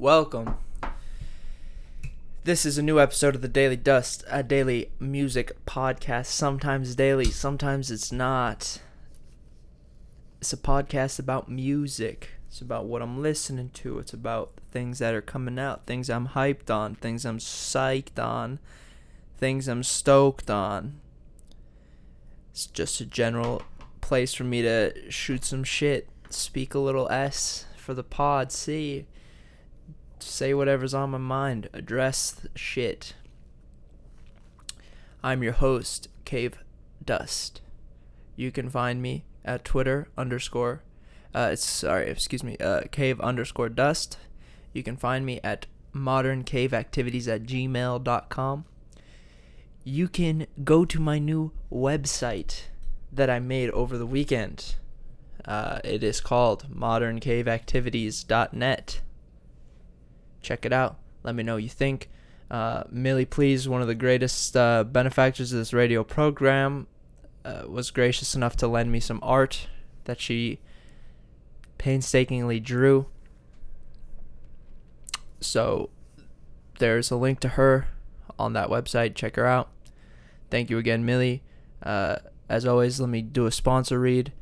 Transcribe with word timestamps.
Welcome. 0.00 0.56
This 2.44 2.64
is 2.64 2.78
a 2.78 2.82
new 2.82 2.98
episode 2.98 3.34
of 3.34 3.42
the 3.42 3.48
Daily 3.48 3.76
Dust, 3.76 4.24
a 4.28 4.42
daily 4.42 4.90
music 4.98 5.54
podcast. 5.66 6.24
Sometimes 6.28 6.94
daily, 6.94 7.26
sometimes 7.26 7.90
it's 7.90 8.10
not. 8.10 8.80
It's 10.40 10.54
a 10.54 10.56
podcast 10.56 11.18
about 11.18 11.50
music. 11.50 12.30
It's 12.48 12.62
about 12.62 12.86
what 12.86 13.02
I'm 13.02 13.20
listening 13.20 13.72
to. 13.74 13.98
It's 13.98 14.14
about 14.14 14.52
things 14.72 15.00
that 15.00 15.12
are 15.12 15.20
coming 15.20 15.58
out, 15.58 15.84
things 15.84 16.08
I'm 16.08 16.28
hyped 16.28 16.74
on, 16.74 16.94
things 16.94 17.26
I'm 17.26 17.36
psyched 17.36 18.18
on, 18.18 18.58
things 19.36 19.68
I'm 19.68 19.82
stoked 19.82 20.48
on. 20.48 20.98
It's 22.52 22.64
just 22.64 23.02
a 23.02 23.04
general 23.04 23.64
place 24.00 24.32
for 24.32 24.44
me 24.44 24.62
to 24.62 25.10
shoot 25.10 25.44
some 25.44 25.62
shit, 25.62 26.08
speak 26.30 26.72
a 26.72 26.78
little 26.78 27.06
S 27.10 27.66
for 27.76 27.92
the 27.92 28.02
pod, 28.02 28.50
see 28.50 29.04
say 30.22 30.54
whatever's 30.54 30.94
on 30.94 31.10
my 31.10 31.18
mind, 31.18 31.68
address 31.72 32.46
shit. 32.54 33.14
I'm 35.22 35.42
your 35.42 35.52
host, 35.52 36.08
Cave 36.24 36.54
Dust. 37.04 37.60
You 38.36 38.50
can 38.50 38.70
find 38.70 39.02
me 39.02 39.24
at 39.44 39.64
Twitter 39.64 40.08
underscore, 40.16 40.82
uh, 41.34 41.54
sorry, 41.56 42.08
excuse 42.08 42.42
me, 42.42 42.56
uh, 42.58 42.84
cave 42.90 43.20
underscore 43.20 43.68
dust. 43.68 44.16
You 44.72 44.82
can 44.82 44.96
find 44.96 45.26
me 45.26 45.40
at 45.44 45.66
moderncaveactivities 45.94 47.28
at 47.28 47.42
gmail.com. 47.42 48.64
You 49.84 50.08
can 50.08 50.46
go 50.64 50.84
to 50.84 51.00
my 51.00 51.18
new 51.18 51.52
website 51.70 52.62
that 53.12 53.28
I 53.28 53.40
made 53.40 53.70
over 53.70 53.98
the 53.98 54.06
weekend. 54.06 54.76
Uh, 55.44 55.80
it 55.84 56.02
is 56.02 56.20
called 56.20 56.74
moderncaveactivities.net 56.74 59.00
check 60.42 60.64
it 60.64 60.72
out. 60.72 60.98
Let 61.22 61.34
me 61.34 61.42
know 61.42 61.54
what 61.54 61.62
you 61.62 61.68
think. 61.68 62.08
Uh, 62.50 62.84
Millie 62.90 63.24
Please, 63.24 63.68
one 63.68 63.80
of 63.80 63.86
the 63.86 63.94
greatest 63.94 64.56
uh, 64.56 64.84
benefactors 64.84 65.52
of 65.52 65.58
this 65.58 65.72
radio 65.72 66.02
program, 66.02 66.86
uh, 67.44 67.62
was 67.68 67.90
gracious 67.90 68.34
enough 68.34 68.56
to 68.56 68.66
lend 68.66 68.90
me 68.90 69.00
some 69.00 69.20
art 69.22 69.68
that 70.04 70.20
she 70.20 70.58
painstakingly 71.78 72.60
drew. 72.60 73.06
So 75.40 75.90
there's 76.78 77.10
a 77.10 77.16
link 77.16 77.40
to 77.40 77.50
her 77.50 77.88
on 78.38 78.52
that 78.54 78.68
website. 78.68 79.14
Check 79.14 79.36
her 79.36 79.46
out. 79.46 79.70
Thank 80.50 80.70
you 80.70 80.78
again, 80.78 81.04
Millie. 81.04 81.42
Uh, 81.82 82.16
as 82.48 82.66
always, 82.66 83.00
let 83.00 83.08
me 83.08 83.22
do 83.22 83.46
a 83.46 83.52
sponsor 83.52 84.00
read 84.00 84.32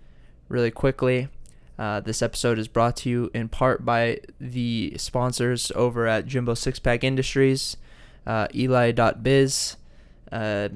really 0.49 0.71
quickly. 0.71 1.29
Uh, 1.79 2.01
this 2.01 2.23
episode 2.23 2.59
is 2.59 2.67
brought 2.67 2.97
to 2.97 3.09
you 3.09 3.31
in 3.33 3.49
part 3.49 3.85
by 3.85 4.19
the 4.41 4.95
sponsors 4.97 5.71
over 5.77 6.09
at 6.09 6.27
Jimbo 6.27 6.55
Six 6.55 6.81
Pack 6.81 7.05
Industries, 7.05 7.77
uh, 8.27 8.49
Eli.biz, 8.53 9.77
uh, 10.33 10.69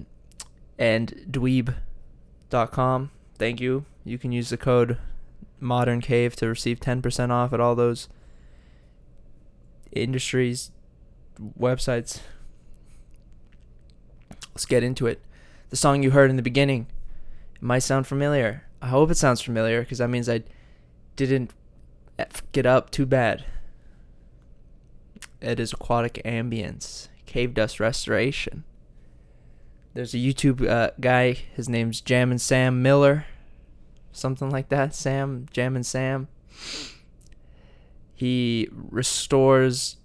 and 0.79 1.27
Dweeb.com. 1.29 3.11
Thank 3.37 3.61
you. 3.61 3.85
You 4.05 4.19
can 4.19 4.31
use 4.31 4.51
the 4.51 4.57
code 4.57 4.99
Modern 5.59 6.01
Cave 6.01 6.37
to 6.37 6.47
receive 6.47 6.79
10% 6.79 7.31
off 7.31 7.53
at 7.53 7.61
all 7.61 7.75
those 7.75 8.09
industries 9.91 10.71
websites. 11.59 12.21
Let's 14.51 14.67
get 14.67 14.83
into 14.83 15.07
it. 15.07 15.21
The 15.71 15.77
song 15.77 16.03
you 16.03 16.11
heard 16.11 16.31
in 16.31 16.37
the 16.37 16.43
beginning 16.43 16.87
it 17.57 17.63
might 17.63 17.81
sound 17.81 18.07
familiar. 18.07 18.65
I 18.81 18.89
hope 18.89 19.11
it 19.11 19.17
sounds 19.17 19.41
familiar 19.41 19.81
because 19.81 19.99
that 19.99 20.09
means 20.09 20.29
I 20.29 20.43
didn't 21.17 21.53
get 22.53 22.67
up 22.67 22.91
too 22.91 23.07
bad. 23.07 23.45
It 25.41 25.59
is 25.59 25.73
aquatic 25.73 26.23
ambience, 26.25 27.09
cave 27.27 27.55
dust 27.55 27.81
restoration. 27.81 28.65
There's 29.95 30.15
a 30.15 30.19
YouTube 30.19 30.67
uh, 30.67 30.91
guy. 31.01 31.33
His 31.33 31.69
name's 31.69 32.01
Jammin 32.01 32.39
Sam 32.39 32.83
Miller, 32.83 33.27
something 34.13 34.51
like 34.51 34.69
that. 34.69 34.95
Sam 34.95 35.47
Jammin 35.53 35.85
Sam. 35.85 36.29
He 38.15 38.69
restores 38.73 39.97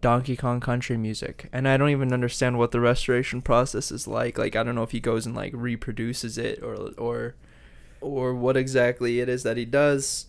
Donkey 0.00 0.36
Kong 0.36 0.60
Country 0.60 0.96
music, 0.96 1.48
and 1.52 1.68
I 1.68 1.76
don't 1.76 1.90
even 1.90 2.12
understand 2.12 2.58
what 2.58 2.72
the 2.72 2.80
restoration 2.80 3.40
process 3.40 3.90
is 3.90 4.06
like. 4.06 4.36
Like 4.36 4.56
I 4.56 4.62
don't 4.62 4.74
know 4.74 4.82
if 4.82 4.90
he 4.90 5.00
goes 5.00 5.24
and 5.24 5.34
like 5.34 5.52
reproduces 5.54 6.36
it 6.36 6.62
or 6.62 6.90
or 6.98 7.34
or 8.00 8.34
what 8.34 8.56
exactly 8.56 9.20
it 9.20 9.28
is 9.28 9.42
that 9.42 9.56
he 9.56 9.64
does. 9.64 10.26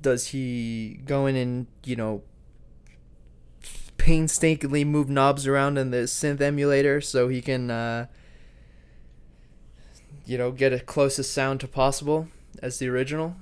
Does 0.00 0.28
he 0.28 1.00
go 1.04 1.26
in 1.26 1.36
and, 1.36 1.66
you 1.84 1.96
know, 1.96 2.22
painstakingly 3.96 4.84
move 4.84 5.08
knobs 5.08 5.46
around 5.46 5.76
in 5.76 5.90
the 5.90 5.98
synth 5.98 6.40
emulator 6.40 7.00
so 7.00 7.28
he 7.28 7.42
can, 7.42 7.70
uh, 7.70 8.06
you 10.24 10.38
know, 10.38 10.50
get 10.50 10.72
a 10.72 10.80
closest 10.80 11.32
sound 11.32 11.60
to 11.60 11.68
possible 11.68 12.28
as 12.62 12.78
the 12.78 12.88
original? 12.88 13.36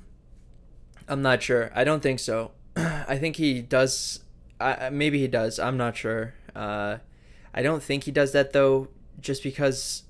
I'm 1.08 1.22
not 1.22 1.42
sure. 1.42 1.70
I 1.74 1.84
don't 1.84 2.02
think 2.02 2.18
so. 2.18 2.52
I 2.76 3.16
think 3.16 3.36
he 3.36 3.62
does. 3.62 4.20
I, 4.58 4.90
maybe 4.90 5.20
he 5.20 5.28
does. 5.28 5.58
I'm 5.58 5.76
not 5.76 5.96
sure. 5.96 6.34
Uh, 6.54 6.98
I 7.54 7.62
don't 7.62 7.82
think 7.82 8.04
he 8.04 8.10
does 8.10 8.32
that 8.32 8.52
though, 8.52 8.88
just 9.20 9.42
because 9.42 10.02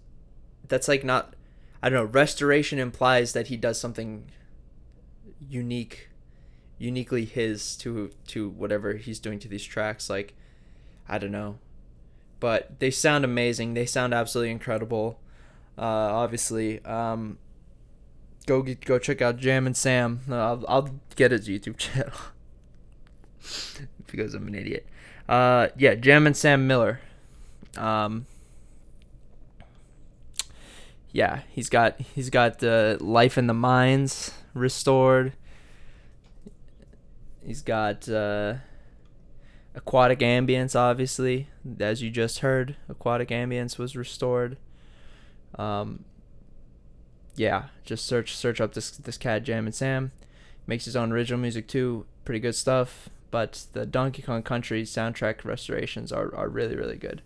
that's 0.69 0.89
like 0.89 1.05
not 1.05 1.35
I 1.87 1.89
don't 1.89 1.99
know. 2.05 2.11
Restoration 2.11 2.81
implies 2.81 3.33
that 3.33 3.47
he 3.47 3.57
does 3.57 3.79
something 3.79 4.25
unique, 5.49 6.09
uniquely 6.79 7.25
his 7.25 7.77
to 7.77 8.11
to 8.27 8.49
whatever 8.49 8.95
he's 8.95 9.21
doing 9.21 9.39
to 9.39 9.47
these 9.47 9.63
tracks. 9.63 10.11
Like, 10.11 10.35
I 11.09 11.19
don't 11.19 11.31
know, 11.31 11.61
but 12.41 12.81
they 12.81 12.91
sound 12.91 13.25
amazing. 13.25 13.75
They 13.75 13.87
sound 13.87 14.15
absolutely 14.15 14.51
incredible. 14.51 15.21
Uh, 15.79 15.85
obviously, 15.85 16.85
um, 16.85 17.39
go 18.47 18.63
go 18.63 18.99
check 18.99 19.23
out 19.23 19.37
Jammin 19.37 19.75
Sam. 19.75 20.23
I'll 20.29 20.65
I'll 20.67 20.91
get 21.15 21.31
his 21.31 21.47
YouTube 21.47 21.77
channel 21.77 22.19
because 24.09 24.35
I'm 24.35 24.49
an 24.49 24.57
idiot. 24.57 24.89
Uh, 25.29 25.69
yeah, 25.79 25.95
Jammin 25.95 26.35
Sam 26.35 26.67
Miller. 26.67 26.99
Um, 27.77 28.27
yeah, 31.17 31.41
he's 31.49 31.71
got 31.71 31.99
he's 31.99 32.29
got 32.29 32.63
uh, 32.63 32.99
life 33.01 33.39
in 33.39 33.47
the 33.47 33.55
mines 33.55 34.33
restored. 34.53 35.33
He's 37.43 37.63
got 37.63 38.07
uh, 38.07 38.57
aquatic 39.75 40.19
ambience, 40.19 40.77
obviously, 40.77 41.49
as 41.81 42.03
you 42.03 42.11
just 42.11 42.41
heard. 42.41 42.77
Aquatic 42.91 43.31
ambience 43.31 43.79
was 43.79 43.97
restored. 43.97 44.59
Um, 45.55 46.05
yeah, 47.35 47.69
just 47.83 48.05
search 48.05 48.37
search 48.37 48.61
up 48.61 48.75
this 48.75 48.91
this 48.91 49.17
cat 49.17 49.43
Jammin 49.43 49.73
Sam. 49.73 50.13
Makes 50.67 50.85
his 50.85 50.97
own 50.97 51.13
original 51.13 51.41
music 51.41 51.67
too. 51.67 52.05
Pretty 52.27 52.41
good 52.41 52.55
stuff. 52.55 53.09
But 53.31 53.65
the 53.73 53.87
Donkey 53.87 54.21
Kong 54.21 54.43
Country 54.43 54.83
soundtrack 54.83 55.47
restorations 55.47 56.13
are, 56.13 56.35
are 56.35 56.51
really 56.51 56.77
really 56.77 56.99
good. 56.99 57.23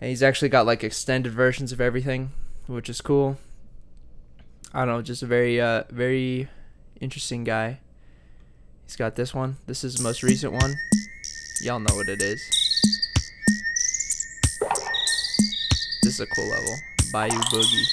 And 0.00 0.08
he's 0.08 0.22
actually 0.22 0.50
got 0.50 0.66
like 0.66 0.84
extended 0.84 1.32
versions 1.32 1.72
of 1.72 1.80
everything 1.80 2.30
which 2.68 2.88
is 2.88 3.00
cool. 3.00 3.38
I 4.72 4.84
don't 4.84 4.88
know, 4.88 5.02
just 5.02 5.22
a 5.22 5.26
very 5.26 5.60
uh 5.60 5.84
very 5.90 6.48
interesting 7.00 7.42
guy. 7.42 7.80
He's 8.84 8.96
got 8.96 9.16
this 9.16 9.34
one. 9.34 9.56
This 9.66 9.82
is 9.82 9.96
the 9.96 10.02
most 10.02 10.22
recent 10.22 10.52
one. 10.52 10.74
Y'all 11.62 11.80
know 11.80 11.94
what 11.94 12.08
it 12.08 12.22
is. 12.22 12.40
This 16.02 16.14
is 16.14 16.20
a 16.20 16.26
cool 16.26 16.48
level. 16.48 16.76
Bayou 17.10 17.40
Boogie. 17.50 17.86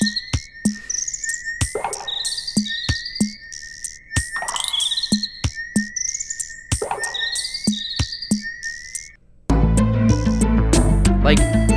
Like 11.24 11.75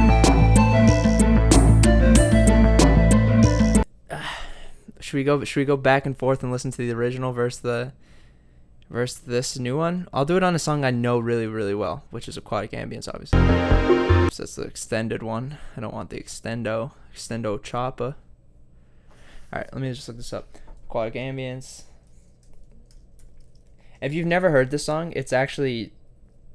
should 5.09 5.17
we 5.17 5.25
go 5.25 5.43
should 5.43 5.61
we 5.61 5.65
go 5.65 5.77
back 5.77 6.05
and 6.05 6.19
forth 6.19 6.43
and 6.43 6.53
listen 6.53 6.71
to 6.71 6.77
the 6.77 6.91
original 6.91 7.33
versus 7.33 7.61
the 7.61 7.93
versus 8.91 9.21
this 9.21 9.59
new 9.59 9.77
one? 9.77 10.07
I'll 10.13 10.27
do 10.27 10.37
it 10.37 10.43
on 10.43 10.55
a 10.55 10.59
song 10.59 10.85
I 10.85 10.91
know 10.91 11.19
really 11.19 11.47
really 11.47 11.75
well, 11.75 12.05
which 12.11 12.29
is 12.29 12.37
Aquatic 12.37 12.73
Ambience 12.73 13.09
obviously. 13.09 13.39
So 14.31 14.43
that's 14.43 14.57
the 14.57 14.63
extended 14.65 15.23
one. 15.23 15.57
I 15.77 15.81
don't 15.81 15.95
want 15.95 16.11
the 16.11 16.21
extendo 16.21 16.93
extendo 17.15 17.59
choppa. 17.59 18.17
All 19.51 19.61
right, 19.61 19.73
let 19.73 19.81
me 19.81 19.91
just 19.95 20.07
look 20.09 20.19
this 20.19 20.35
up. 20.35 20.59
Aquatic 20.87 21.15
Ambience. 21.15 21.85
If 24.03 24.13
you've 24.13 24.27
never 24.27 24.51
heard 24.51 24.71
this 24.71 24.85
song, 24.85 25.15
it's 25.17 25.33
actually 25.33 25.93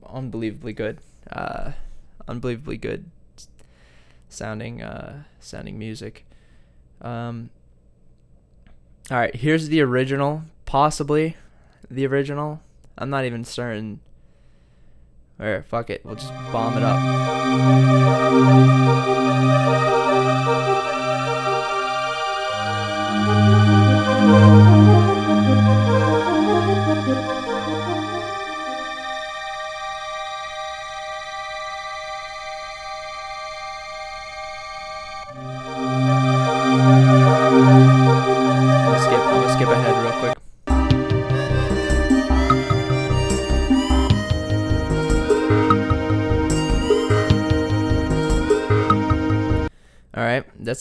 unbelievably 0.05 0.73
good. 0.73 1.00
Uh, 1.31 1.71
unbelievably 2.27 2.77
good 2.77 3.09
sounding 4.29 4.83
uh, 4.83 5.23
sounding 5.39 5.79
music. 5.79 6.27
Um, 7.01 7.50
all 9.11 9.17
right, 9.17 9.35
here's 9.35 9.67
the 9.67 9.81
original, 9.81 10.44
possibly 10.65 11.35
the 11.89 12.07
original. 12.07 12.61
I'm 12.97 13.09
not 13.09 13.25
even 13.25 13.44
certain. 13.44 14.00
Or 15.39 15.65
fuck 15.67 15.89
it, 15.89 16.05
we'll 16.05 16.15
just 16.15 16.33
bomb 16.51 16.77
it 16.77 16.83
up. 16.83 17.00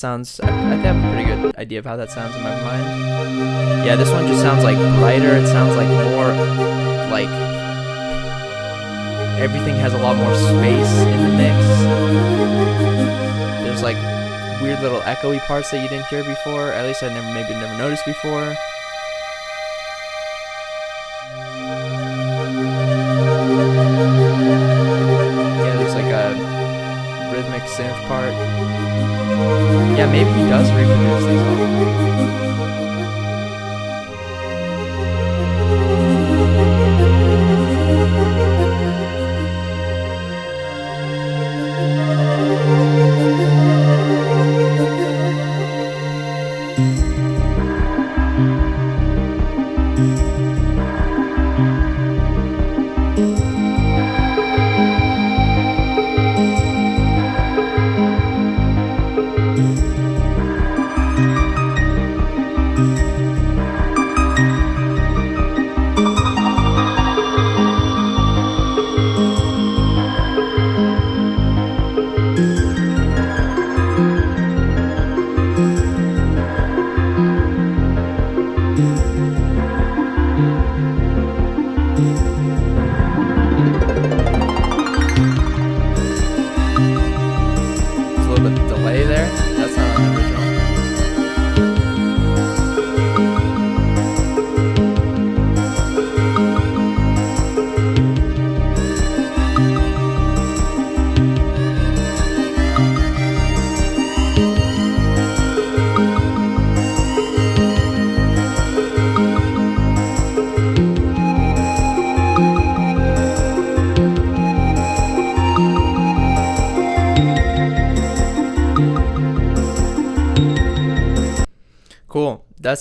Sounds. 0.02 0.40
I, 0.40 0.48
I 0.48 0.74
have 0.82 0.98
a 0.98 1.06
pretty 1.14 1.24
good 1.30 1.56
idea 1.56 1.78
of 1.78 1.86
how 1.86 1.96
that 1.96 2.10
sounds 2.10 2.34
in 2.34 2.42
my 2.42 2.50
mind. 2.60 3.86
Yeah, 3.86 3.94
this 3.94 4.10
one 4.10 4.26
just 4.26 4.42
sounds 4.42 4.64
like 4.64 4.76
brighter. 4.98 5.36
It 5.36 5.46
sounds 5.46 5.76
like 5.76 5.86
more 6.10 6.34
like 7.16 7.30
everything 9.38 9.76
has 9.76 9.94
a 9.94 9.98
lot 9.98 10.16
more 10.16 10.34
space 10.34 10.94
in 11.06 11.18
the 11.22 11.32
mix. 11.38 11.58
There's 13.62 13.82
like 13.82 14.00
weird 14.60 14.80
little 14.82 15.02
echoey 15.02 15.38
parts 15.46 15.70
that 15.70 15.80
you 15.80 15.88
didn't 15.88 16.06
hear 16.06 16.24
before. 16.24 16.72
At 16.72 16.84
least 16.84 17.04
I 17.04 17.08
never 17.08 17.32
maybe 17.32 17.54
never 17.54 17.78
noticed 17.78 18.04
before. 18.04 18.56
Synth 27.76 27.96
part. 28.06 28.32
Yeah, 29.96 30.06
maybe 30.12 30.30
he 30.30 30.44
does 30.48 30.70
reproduce 30.72 31.24
these 31.24 31.40
that 31.40 32.91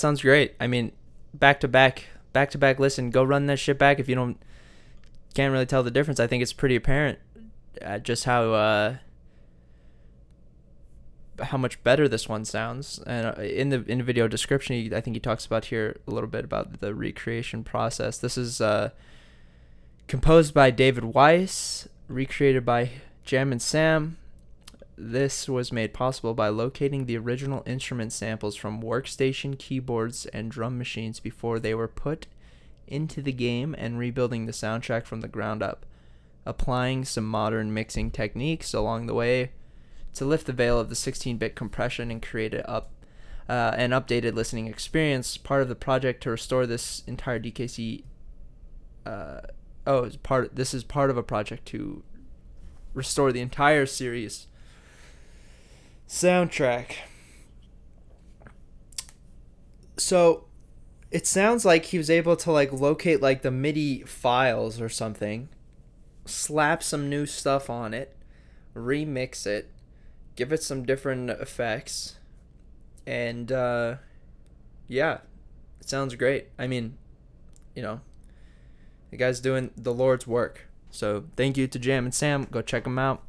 sounds 0.01 0.22
great. 0.22 0.55
I 0.60 0.67
mean, 0.67 0.91
back 1.34 1.60
to 1.62 1.67
back, 1.67 2.08
back 2.34 2.51
to 2.51 2.58
back. 2.58 2.79
Listen, 2.79 3.10
go 3.10 3.24
run 3.24 3.46
that 3.46 3.58
shit 3.58 3.77
back 3.77 4.00
if 4.00 4.10
you 4.10 4.15
don't 4.15 4.38
can't 5.34 5.53
really 5.53 5.65
tell 5.65 5.84
the 5.84 5.91
difference. 5.91 6.20
I 6.20 6.27
think 6.27 6.43
it's 6.43 6.51
pretty 6.51 6.75
apparent 6.75 7.20
uh, 7.84 8.00
just 8.00 8.25
how 8.25 8.53
uh, 8.53 8.96
how 11.41 11.58
much 11.58 11.81
better 11.84 12.08
this 12.08 12.27
one 12.27 12.46
sounds. 12.46 13.00
And 13.05 13.27
uh, 13.27 13.41
in 13.41 13.70
the 13.70 13.84
in 13.88 14.00
the 14.00 14.03
video 14.03 14.27
description, 14.27 14.93
I 14.93 15.01
think 15.01 15.15
he 15.15 15.20
talks 15.20 15.46
about 15.46 15.65
here 15.65 16.00
a 16.08 16.12
little 16.12 16.29
bit 16.29 16.43
about 16.43 16.79
the 16.79 16.93
recreation 16.93 17.63
process. 17.63 18.17
This 18.17 18.38
is 18.38 18.62
uh, 18.62 18.89
composed 20.08 20.53
by 20.53 20.72
David 20.72 21.05
Wise, 21.05 21.88
recreated 22.08 22.65
by 22.65 22.91
Jammin 23.24 23.60
Sam. 23.60 24.17
This 25.03 25.50
was 25.50 25.72
made 25.72 25.96
possible 25.96 26.36
by 26.36 26.50
locating 26.50 27.08
the 27.08 27.17
original 27.17 27.63
instrument 27.65 28.13
samples 28.13 28.55
from 28.55 28.84
workstation 28.84 29.58
keyboards 29.58 30.27
and 30.27 30.51
drum 30.51 30.77
machines 30.77 31.20
before 31.20 31.60
they 31.60 31.74
were 31.74 31.88
put 31.88 32.27
into 32.86 33.24
the 33.24 33.31
game 33.31 33.74
and 33.79 33.98
rebuilding 33.98 34.46
the 34.46 34.51
soundtrack 34.51 35.08
from 35.08 35.22
the 35.22 35.27
ground 35.27 35.63
up, 35.63 35.88
applying 36.46 37.03
some 37.03 37.25
modern 37.25 37.74
mixing 37.74 38.12
techniques 38.12 38.75
along 38.75 39.08
the 39.08 39.15
way 39.15 39.50
to 40.13 40.24
lift 40.24 40.46
the 40.46 40.53
veil 40.53 40.79
of 40.79 40.89
the 40.89 40.96
16-bit 40.96 41.55
compression 41.55 42.12
and 42.12 42.22
create 42.22 42.53
a 42.53 42.70
up 42.70 42.91
uh, 43.50 43.74
an 43.75 43.89
updated 43.89 44.36
listening 44.36 44.67
experience. 44.67 45.36
Part 45.36 45.63
of 45.63 45.67
the 45.67 45.74
project 45.74 46.22
to 46.24 46.29
restore 46.29 46.67
this 46.67 47.01
entire 47.08 47.39
DKC. 47.39 48.03
Uh, 49.03 49.41
oh, 49.88 50.12
part. 50.22 50.55
This 50.55 50.75
is 50.75 50.84
part 50.84 51.10
of 51.10 51.17
a 51.17 51.24
project 51.24 51.65
to 51.70 52.03
restore 52.93 53.31
the 53.31 53.41
entire 53.41 53.88
series 53.88 54.46
soundtrack. 56.12 56.96
So 59.98 60.44
it 61.10 61.25
sounds 61.25 61.63
like 61.63 61.86
he 61.86 61.98
was 61.98 62.10
able 62.10 62.36
to 62.36 62.51
like 62.51 62.74
locate 62.74 63.22
like 63.22 63.44
the 63.44 63.51
MIDI 63.51 64.01
files 64.03 64.82
or 64.82 64.89
something, 64.89 65.48
slap 66.25 66.84
some 66.84 67.10
new 67.10 67.25
stuff 67.25 67.70
on 67.70 67.94
it, 67.94 68.18
remix 68.75 69.48
it, 69.48 69.72
give 70.36 70.51
it 70.51 70.62
some 70.62 70.84
different 70.84 71.30
effects, 71.30 72.18
and 73.08 73.50
uh, 73.51 73.96
yeah, 74.88 75.20
it 75.80 75.88
sounds 75.88 76.15
great. 76.15 76.48
I 76.60 76.68
mean, 76.68 76.98
you 77.74 77.82
know, 77.82 78.01
The 79.12 79.18
guy's 79.18 79.39
doing 79.39 79.72
the 79.77 79.94
Lord's 79.94 80.27
work. 80.27 80.68
So 80.89 81.24
thank 81.38 81.56
you 81.56 81.68
to 81.68 81.80
Jammin 81.80 82.12
Sam. 82.12 82.48
Go 82.51 82.62
check 82.62 82.84
them 82.84 83.00
out. 83.00 83.24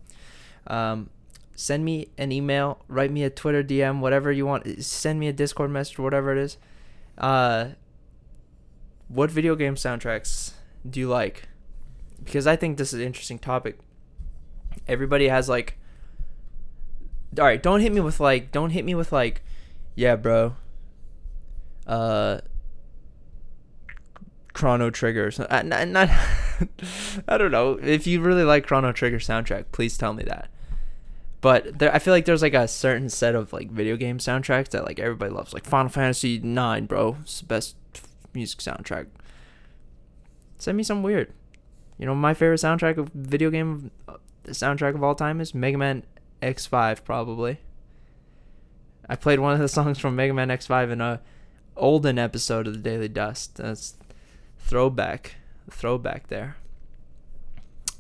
Um, 0.67 1.11
send 1.55 1.85
me 1.85 2.09
an 2.19 2.33
email, 2.33 2.79
write 2.89 3.11
me 3.11 3.25
a 3.25 3.31
Twitter 3.31 3.63
DM, 3.63 4.01
whatever 4.01 4.33
you 4.33 4.47
want. 4.47 4.83
Send 4.83 5.21
me 5.21 5.29
a 5.29 5.33
Discord 5.33 5.71
message, 5.71 5.99
whatever 5.99 6.33
it 6.33 6.39
is. 6.39 6.57
Uh, 7.19 7.69
what 9.09 9.31
video 9.31 9.55
game 9.55 9.75
soundtracks 9.75 10.53
do 10.89 11.01
you 11.01 11.09
like? 11.09 11.49
Because 12.23 12.47
I 12.47 12.57
think 12.57 12.79
this 12.79 12.93
is 12.93 13.01
an 13.01 13.07
interesting 13.07 13.39
topic. 13.39 13.79
Everybody 14.89 15.29
has 15.29 15.49
like. 15.49 15.79
All 17.39 17.45
right, 17.45 17.63
don't 17.63 17.81
hit 17.81 17.93
me 17.93 18.01
with 18.01 18.21
like, 18.21 18.53
don't 18.53 18.71
hit 18.71 18.85
me 18.85 18.95
with 18.95 19.11
like, 19.11 19.43
yeah, 19.95 20.17
bro. 20.17 20.55
Uh, 21.87 22.41
Chrono 24.53 24.91
Trigger. 24.91 25.31
So, 25.31 25.47
uh, 25.49 25.63
not, 25.63 25.89
not 25.89 26.11
I 27.29 27.39
don't 27.39 27.51
know. 27.51 27.79
If 27.83 28.07
you 28.07 28.21
really 28.21 28.45
like 28.45 28.67
Chrono 28.67 28.93
Trigger 28.93 29.19
soundtrack, 29.19 29.67
please 29.73 29.97
tell 29.97 30.13
me 30.13 30.25
that. 30.25 30.51
But 31.43 31.81
there, 31.81 31.93
I 31.93 31.99
feel 31.99 32.15
like 32.15 32.25
there's 32.25 32.41
like 32.41 32.55
a 32.55 32.69
certain 32.69 33.09
set 33.09 33.35
of 33.35 33.53
like 33.53 33.69
video 33.69 33.97
game 33.97 34.19
soundtracks 34.19 34.71
that 34.71 34.85
like 34.85 35.01
everybody 35.01 35.33
loves. 35.33 35.53
Like 35.53 35.67
Final 35.67 35.91
Fantasy 35.91 36.39
Nine, 36.39 36.87
bro, 36.87 37.19
it's 37.21 37.41
the 37.41 37.47
best 37.47 37.77
music 38.33 38.61
soundtrack. 38.61 39.09
Send 40.57 40.77
me 40.77 40.85
some 40.85 41.03
weird. 41.03 41.33
You 41.99 42.07
know, 42.07 42.15
my 42.15 42.33
favorite 42.33 42.61
soundtrack 42.61 42.97
of 42.97 43.09
video 43.09 43.51
game, 43.51 43.91
uh, 44.07 44.19
the 44.45 44.53
soundtrack 44.53 44.95
of 44.95 45.03
all 45.03 45.17
time 45.17 45.41
is 45.41 45.53
Mega 45.53 45.77
Man 45.77 46.05
X5, 46.41 47.03
probably. 47.03 47.59
I 49.09 49.17
played 49.17 49.41
one 49.41 49.53
of 49.53 49.59
the 49.59 49.69
songs 49.81 49.99
from 49.99 50.15
Mega 50.15 50.33
Man 50.33 50.49
X5 50.49 50.93
in 50.93 51.01
a 51.01 51.21
olden 51.77 52.21
episode 52.21 52.69
of 52.69 52.75
the 52.75 52.79
Daily 52.79 53.09
Dust. 53.09 53.57
That's 53.57 53.97
throwback, 54.61 55.35
throwback 55.69 56.29
there. 56.29 56.57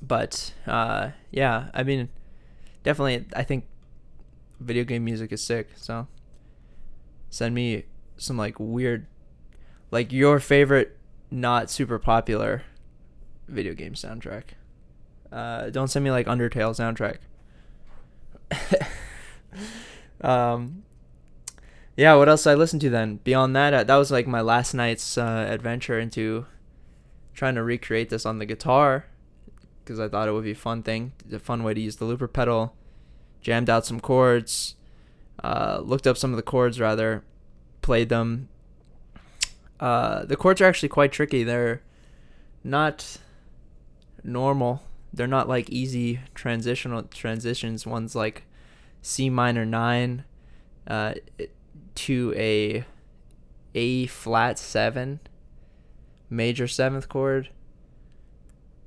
But 0.00 0.54
uh, 0.64 1.10
yeah, 1.32 1.70
I 1.74 1.82
mean, 1.82 2.08
definitely, 2.82 3.26
I 3.34 3.42
think 3.42 3.64
video 4.60 4.84
game 4.84 5.04
music 5.04 5.32
is 5.32 5.42
sick. 5.42 5.70
So 5.76 6.06
send 7.30 7.54
me 7.54 7.84
some 8.16 8.36
like 8.36 8.58
weird, 8.58 9.06
like 9.90 10.12
your 10.12 10.40
favorite 10.40 10.96
not 11.30 11.70
super 11.70 11.98
popular 11.98 12.62
video 13.48 13.74
game 13.74 13.94
soundtrack. 13.94 14.44
Uh, 15.30 15.70
don't 15.70 15.88
send 15.88 16.04
me 16.04 16.10
like 16.10 16.26
Undertale 16.26 16.76
soundtrack. 16.76 17.18
um, 20.20 20.82
yeah, 21.96 22.14
what 22.14 22.28
else 22.28 22.46
I 22.46 22.54
listened 22.54 22.82
to 22.82 22.90
then? 22.90 23.16
Beyond 23.24 23.56
that, 23.56 23.74
uh, 23.74 23.84
that 23.84 23.96
was 23.96 24.10
like 24.10 24.26
my 24.26 24.40
last 24.40 24.74
night's 24.74 25.16
uh, 25.16 25.46
adventure 25.48 25.98
into 25.98 26.46
trying 27.34 27.54
to 27.54 27.62
recreate 27.62 28.10
this 28.10 28.26
on 28.26 28.38
the 28.38 28.46
guitar 28.46 29.06
because 29.84 29.98
I 29.98 30.08
thought 30.08 30.28
it 30.28 30.32
would 30.32 30.44
be 30.44 30.52
a 30.52 30.56
fun 30.56 30.82
thing, 30.82 31.12
a 31.32 31.38
fun 31.38 31.62
way 31.62 31.74
to 31.74 31.80
use 31.80 31.96
the 31.96 32.04
looper 32.04 32.28
pedal. 32.28 32.74
Jammed 33.40 33.68
out 33.68 33.84
some 33.84 33.98
chords, 34.00 34.76
uh, 35.42 35.80
looked 35.82 36.06
up 36.06 36.16
some 36.16 36.30
of 36.30 36.36
the 36.36 36.42
chords 36.42 36.78
rather, 36.78 37.24
played 37.80 38.08
them. 38.08 38.48
Uh, 39.80 40.24
the 40.24 40.36
chords 40.36 40.60
are 40.60 40.66
actually 40.66 40.88
quite 40.88 41.10
tricky. 41.10 41.42
They're 41.42 41.82
not 42.62 43.18
normal. 44.22 44.82
They're 45.12 45.26
not 45.26 45.48
like 45.48 45.68
easy 45.70 46.20
transitional 46.34 47.02
transitions. 47.02 47.84
One's 47.84 48.14
like 48.14 48.44
C 49.02 49.28
minor 49.28 49.66
nine 49.66 50.24
uh, 50.86 51.14
to 51.96 52.32
a 52.36 52.84
A 53.74 54.06
flat 54.06 54.58
seven 54.58 55.18
major 56.30 56.68
seventh 56.68 57.08
chord, 57.08 57.50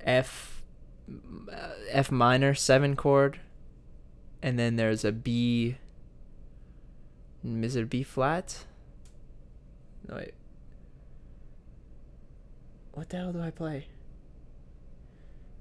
F 0.00 0.55
F 1.90 2.10
minor 2.10 2.54
seven 2.54 2.96
chord, 2.96 3.40
and 4.42 4.58
then 4.58 4.76
there's 4.76 5.04
a 5.04 5.12
B. 5.12 5.76
Is 7.44 7.76
it 7.76 7.88
B 7.88 8.02
flat? 8.02 8.64
No 10.08 10.16
wait. 10.16 10.34
What 12.92 13.10
the 13.10 13.18
hell 13.18 13.32
do 13.32 13.40
I 13.40 13.50
play? 13.50 13.86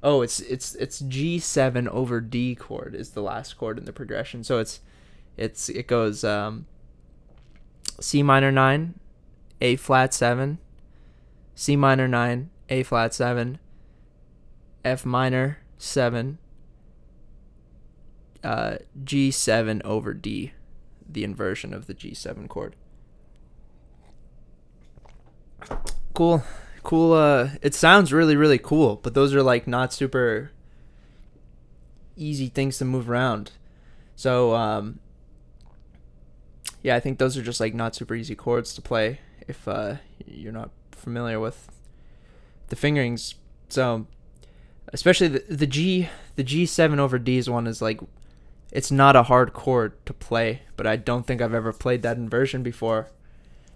Oh, 0.02 0.22
it's 0.22 0.40
it's 0.40 0.76
it's 0.76 1.00
G 1.00 1.40
seven 1.40 1.88
over 1.88 2.22
D 2.22 2.56
chord 2.56 2.96
is 2.96 3.12
the 3.12 3.22
last 3.22 3.58
chord 3.58 3.78
in 3.78 3.86
the 3.86 3.94
progression. 3.94 4.44
So 4.44 4.60
it's 4.60 4.80
it's 5.38 5.70
it 5.70 5.88
goes 5.88 6.24
um, 6.24 6.66
C 8.00 8.24
minor 8.24 8.52
nine, 8.52 9.00
A 9.62 9.76
flat 9.76 10.14
seven, 10.14 10.60
C 11.56 11.78
minor 11.78 12.08
9, 12.08 12.50
A 12.70 12.84
flat 12.84 13.14
7, 13.14 13.60
F 14.86 15.06
minor 15.06 15.58
7, 15.80 16.38
uh, 18.44 18.76
G7 19.04 19.82
over 19.84 20.14
D, 20.14 20.54
the 21.10 21.24
inversion 21.24 21.74
of 21.74 21.88
the 21.88 21.96
G7 21.96 22.48
chord. 22.48 22.76
Cool. 26.14 26.44
Cool. 26.84 27.14
Uh, 27.14 27.50
it 27.64 27.74
sounds 27.74 28.14
really, 28.14 28.36
really 28.36 28.60
cool, 28.60 28.98
but 29.02 29.16
those 29.16 29.34
are 29.34 29.42
like 29.42 29.68
not 29.68 29.92
super 29.92 30.52
easy 32.16 32.48
things 32.48 32.78
to 32.78 32.86
move 32.86 33.10
around. 33.10 33.52
So, 34.16 34.54
um, 34.54 35.00
yeah, 36.84 36.96
I 36.96 37.00
think 37.00 37.18
those 37.18 37.36
are 37.38 37.42
just 37.42 37.60
like 37.60 37.74
not 37.74 37.96
super 37.96 38.14
easy 38.14 38.36
chords 38.36 38.76
to 38.76 38.82
play 38.84 39.20
if 39.48 39.68
uh, 39.68 39.96
you're 40.26 40.54
not 40.54 40.70
familiar 40.92 41.40
with 41.40 41.68
the 42.70 42.76
fingerings. 42.76 43.34
So, 43.68 44.06
especially 44.96 45.28
the, 45.28 45.44
the 45.50 45.68
G 45.68 46.08
the 46.38 46.44
G7 46.44 47.00
over 47.00 47.20
D's 47.20 47.50
one 47.50 47.68
is 47.68 47.82
like 47.82 48.00
it's 48.72 48.92
not 48.92 49.16
a 49.16 49.24
hard 49.24 49.52
chord 49.52 49.94
to 50.06 50.14
play, 50.14 50.62
but 50.78 50.88
I 50.88 50.96
don't 50.96 51.28
think 51.28 51.42
I've 51.42 51.54
ever 51.54 51.74
played 51.74 52.02
that 52.04 52.18
inversion 52.18 52.64
before. 52.64 53.12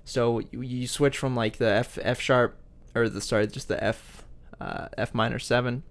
So 0.06 0.40
you, 0.40 0.62
you 0.62 0.88
switch 0.88 1.18
from 1.18 1.36
like 1.36 1.58
the 1.58 1.70
F 1.70 2.00
F 2.02 2.22
sharp 2.22 2.58
or 2.96 3.10
the 3.10 3.20
sorry 3.20 3.48
just 3.48 3.68
the 3.68 3.84
F 3.84 4.24
uh, 4.62 4.88
F 4.98 5.14
minor 5.14 5.40
seven. 5.40 5.84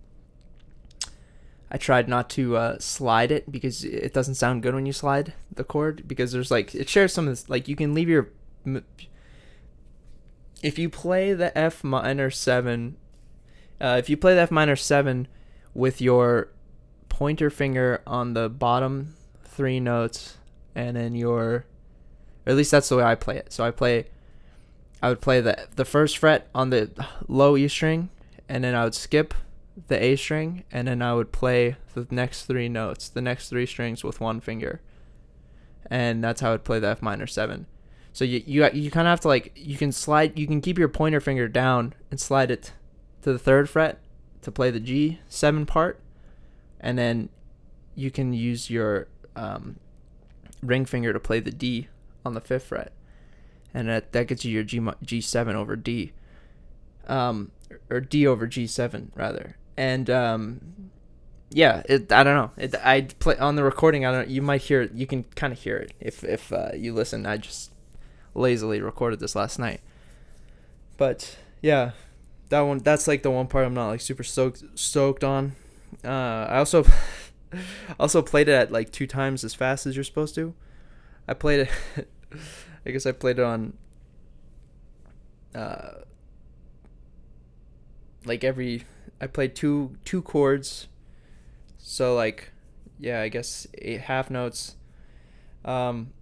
I 1.71 1.77
tried 1.77 2.09
not 2.09 2.31
to 2.31 2.57
uh, 2.57 2.79
slide 2.79 3.31
it 3.31 3.53
because 3.53 3.85
it 3.85 4.15
doesn't 4.15 4.37
sound 4.37 4.63
good 4.63 4.75
when 4.75 4.87
you 4.87 4.95
slide 4.95 5.35
the 5.55 5.65
chord 5.65 6.09
because 6.09 6.33
there's 6.33 6.51
like 6.51 6.75
it 6.75 6.89
shares 6.89 7.13
some 7.13 7.29
of 7.29 7.33
this 7.33 7.51
like 7.51 7.69
you 7.69 7.77
can 7.77 7.93
leave 7.93 8.09
your 8.09 8.31
if 10.63 10.79
you 10.79 10.89
play 10.89 11.35
the 11.35 11.57
F 11.57 11.85
minor 11.85 12.31
seven, 12.31 12.97
uh, 13.81 13.97
if 13.99 14.09
you 14.11 14.17
play 14.17 14.35
the 14.35 14.41
F 14.41 14.51
minor 14.51 14.77
seven 14.77 15.29
with 15.75 16.01
your 16.01 16.49
pointer 17.09 17.51
finger 17.51 18.03
on 18.07 18.35
the 18.35 18.49
bottom 18.49 19.15
three 19.45 19.81
notes, 19.81 20.37
and 20.75 20.97
then 20.97 21.15
your, 21.15 21.39
or 21.41 21.65
at 22.47 22.57
least 22.57 22.71
that's 22.71 22.89
the 22.89 22.97
way 22.97 23.05
I 23.05 23.15
play 23.15 23.37
it. 23.37 23.53
So 23.53 23.65
I 23.65 23.71
play, 23.71 24.07
I 25.03 25.09
would 25.09 25.21
play 25.21 25.41
the 25.41 25.69
the 25.77 25.85
first 25.85 26.19
fret 26.19 26.49
on 26.55 26.71
the 26.71 26.91
low 27.27 27.57
E 27.57 27.69
string, 27.69 28.11
and 28.49 28.65
then 28.65 28.75
I 28.75 28.85
would 28.85 28.95
skip 28.95 29.35
the 29.87 30.03
A 30.03 30.17
string, 30.17 30.65
and 30.73 30.89
then 30.89 31.03
I 31.03 31.15
would 31.15 31.33
play 31.33 31.77
the 31.95 32.07
next 32.11 32.45
three 32.45 32.69
notes, 32.69 33.09
the 33.09 33.23
next 33.23 33.49
three 33.49 33.67
strings 33.67 34.03
with 34.03 34.21
one 34.21 34.41
finger, 34.41 34.81
and 35.91 36.23
that's 36.23 36.41
how 36.41 36.49
I 36.49 36.53
would 36.53 36.65
play 36.65 36.79
the 36.79 36.89
F 36.89 37.03
minor 37.03 37.27
seven. 37.27 37.67
So 38.13 38.25
you 38.25 38.43
you 38.45 38.69
you 38.73 38.91
kind 38.91 39.07
of 39.07 39.11
have 39.11 39.21
to 39.21 39.29
like 39.29 39.53
you 39.55 39.77
can 39.77 39.93
slide 39.93 40.37
you 40.39 40.47
can 40.47 40.61
keep 40.61 40.79
your 40.79 40.89
pointer 40.89 41.21
finger 41.21 41.47
down 41.47 41.95
and 42.11 42.19
slide 42.19 42.51
it 42.51 42.73
to 43.23 43.33
the 43.33 43.39
third 43.39 43.69
fret 43.69 43.99
to 44.43 44.51
play 44.51 44.71
the 44.71 44.81
G 44.81 45.21
seven 45.29 45.67
part, 45.67 46.01
and 46.81 46.99
then 46.99 47.29
you 47.95 48.11
can 48.11 48.33
use 48.33 48.71
your 48.71 49.09
um, 49.37 49.77
ring 50.63 50.85
finger 50.85 51.13
to 51.13 51.21
play 51.21 51.41
the 51.41 51.51
D 51.51 51.89
on 52.25 52.35
the 52.35 52.41
fifth 52.41 52.65
fret, 52.65 52.93
and 53.75 53.89
that 53.89 54.13
that 54.13 54.29
gets 54.29 54.45
you 54.45 54.53
your 54.53 54.65
G 54.65 54.81
G 55.03 55.21
seven 55.21 55.57
over 55.57 55.77
D, 55.77 56.13
um, 57.07 57.51
or 57.91 58.01
D 58.01 58.27
over 58.27 58.47
G 58.47 58.67
seven 58.67 59.13
rather, 59.15 59.57
and 59.77 60.09
um, 60.09 60.91
yeah, 61.51 61.83
it, 61.89 62.13
I 62.13 62.23
don't 62.23 62.37
know. 62.37 62.51
It, 62.57 62.75
I 62.85 63.03
play 63.03 63.37
on 63.39 63.57
the 63.57 63.65
recording. 63.65 64.05
I 64.05 64.13
don't. 64.13 64.29
You 64.29 64.43
might 64.43 64.63
hear 64.63 64.83
it. 64.83 64.93
You 64.93 65.07
can 65.07 65.25
kind 65.35 65.53
of 65.53 65.59
hear 65.59 65.77
it 65.77 65.93
if 66.01 66.23
if 66.23 66.53
uh, 66.53 66.71
you 66.75 66.93
listen. 66.93 67.27
I 67.27 67.39
just 67.39 67.73
lazily 68.35 68.81
recorded 68.81 69.21
this 69.21 69.35
last 69.35 69.59
night. 69.59 69.81
But 70.97 71.37
yeah, 71.63 71.93
that 72.49 72.61
one 72.61 72.79
that's 72.79 73.07
like 73.07 73.23
the 73.23 73.31
one 73.31 73.47
part 73.47 73.67
I'm 73.67 73.75
not 73.75 73.89
like 73.89 74.01
super 74.01 74.23
stoked 74.23 74.65
stoked 74.75 75.25
on. 75.25 75.53
Uh, 76.05 76.09
I 76.49 76.59
also 76.59 76.85
also 78.01 78.23
played 78.23 78.49
it 78.49 78.53
at 78.53 78.73
like 78.73 78.91
two 78.93 79.07
times 79.07 79.45
as 79.45 79.55
fast 79.55 79.87
as 79.87 79.97
you're 79.97 80.05
supposed 80.05 80.35
to. 80.37 80.55
I 81.27 81.35
played 81.35 81.69
it. 81.97 82.09
I 82.87 82.91
guess 82.91 83.07
I 83.07 83.13
played 83.13 83.39
it 83.39 83.45
on. 83.45 83.75
Uh, 85.55 85.91
like 88.25 88.45
every, 88.45 88.85
I 89.21 89.27
played 89.27 89.55
two 89.55 89.97
two 90.05 90.23
chords. 90.23 90.89
So 91.79 92.15
like, 92.15 92.53
yeah, 92.99 93.21
I 93.21 93.29
guess 93.29 93.67
eight 93.79 94.03
half 94.03 94.31
notes. 94.31 94.77
Um, 95.65 96.13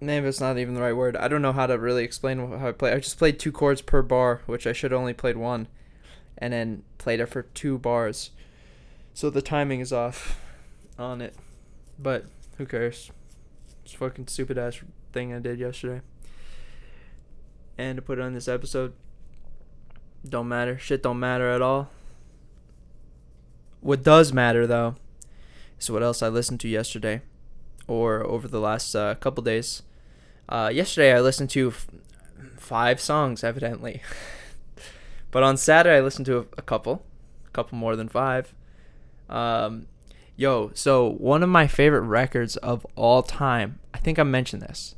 maybe 0.00 0.26
it's 0.26 0.40
not 0.40 0.58
even 0.58 0.74
the 0.74 0.80
right 0.80 0.96
word. 0.96 1.16
I 1.16 1.28
don't 1.28 1.42
know 1.42 1.52
how 1.52 1.66
to 1.66 1.78
really 1.78 2.04
explain 2.04 2.58
how 2.58 2.68
I 2.68 2.72
play. 2.72 2.92
I 2.92 2.98
just 2.98 3.18
played 3.18 3.38
two 3.38 3.52
chords 3.52 3.80
per 3.80 4.02
bar, 4.02 4.42
which 4.46 4.66
I 4.66 4.72
should 4.72 4.92
only 4.92 5.12
played 5.12 5.36
one, 5.36 5.68
and 6.38 6.52
then 6.52 6.82
played 6.98 7.20
it 7.20 7.26
for 7.26 7.42
two 7.42 7.78
bars. 7.78 8.30
So 9.12 9.30
the 9.30 9.42
timing 9.42 9.80
is 9.80 9.92
off 9.92 10.40
on 10.98 11.20
it, 11.20 11.34
but 11.98 12.26
who 12.58 12.66
cares? 12.66 13.10
It's 13.84 13.92
fucking 13.92 14.28
stupid 14.28 14.58
ass 14.58 14.80
thing 15.12 15.32
I 15.32 15.38
did 15.38 15.58
yesterday. 15.58 16.00
And 17.76 17.96
to 17.96 18.02
put 18.02 18.18
it 18.18 18.22
on 18.22 18.34
this 18.34 18.48
episode, 18.48 18.94
don't 20.26 20.48
matter. 20.48 20.78
Shit 20.78 21.02
don't 21.02 21.20
matter 21.20 21.50
at 21.50 21.62
all. 21.62 21.90
What 23.80 24.02
does 24.02 24.32
matter 24.32 24.66
though 24.66 24.96
is 25.78 25.90
what 25.90 26.02
else 26.02 26.22
I 26.22 26.28
listened 26.28 26.60
to 26.60 26.68
yesterday 26.68 27.20
or 27.86 28.24
over 28.24 28.48
the 28.48 28.60
last 28.60 28.94
uh, 28.94 29.14
couple 29.16 29.42
days. 29.42 29.82
Uh, 30.48 30.70
yesterday 30.72 31.12
I 31.14 31.20
listened 31.20 31.50
to 31.50 31.68
f- 31.68 31.86
five 32.56 33.00
songs, 33.00 33.42
evidently. 33.44 34.02
but 35.30 35.42
on 35.42 35.56
Saturday 35.56 35.96
I 35.96 36.00
listened 36.00 36.26
to 36.26 36.38
a, 36.38 36.46
a, 36.58 36.62
couple, 36.62 37.04
a 37.46 37.50
couple 37.50 37.78
more 37.78 37.96
than 37.96 38.08
five. 38.08 38.54
Um, 39.28 39.86
yo, 40.36 40.70
so 40.74 41.08
one 41.08 41.42
of 41.42 41.48
my 41.48 41.66
favorite 41.66 42.02
records 42.02 42.56
of 42.58 42.86
all 42.96 43.22
time. 43.22 43.80
I 43.92 43.98
think 43.98 44.18
I 44.18 44.22
mentioned 44.22 44.62
this. 44.62 44.94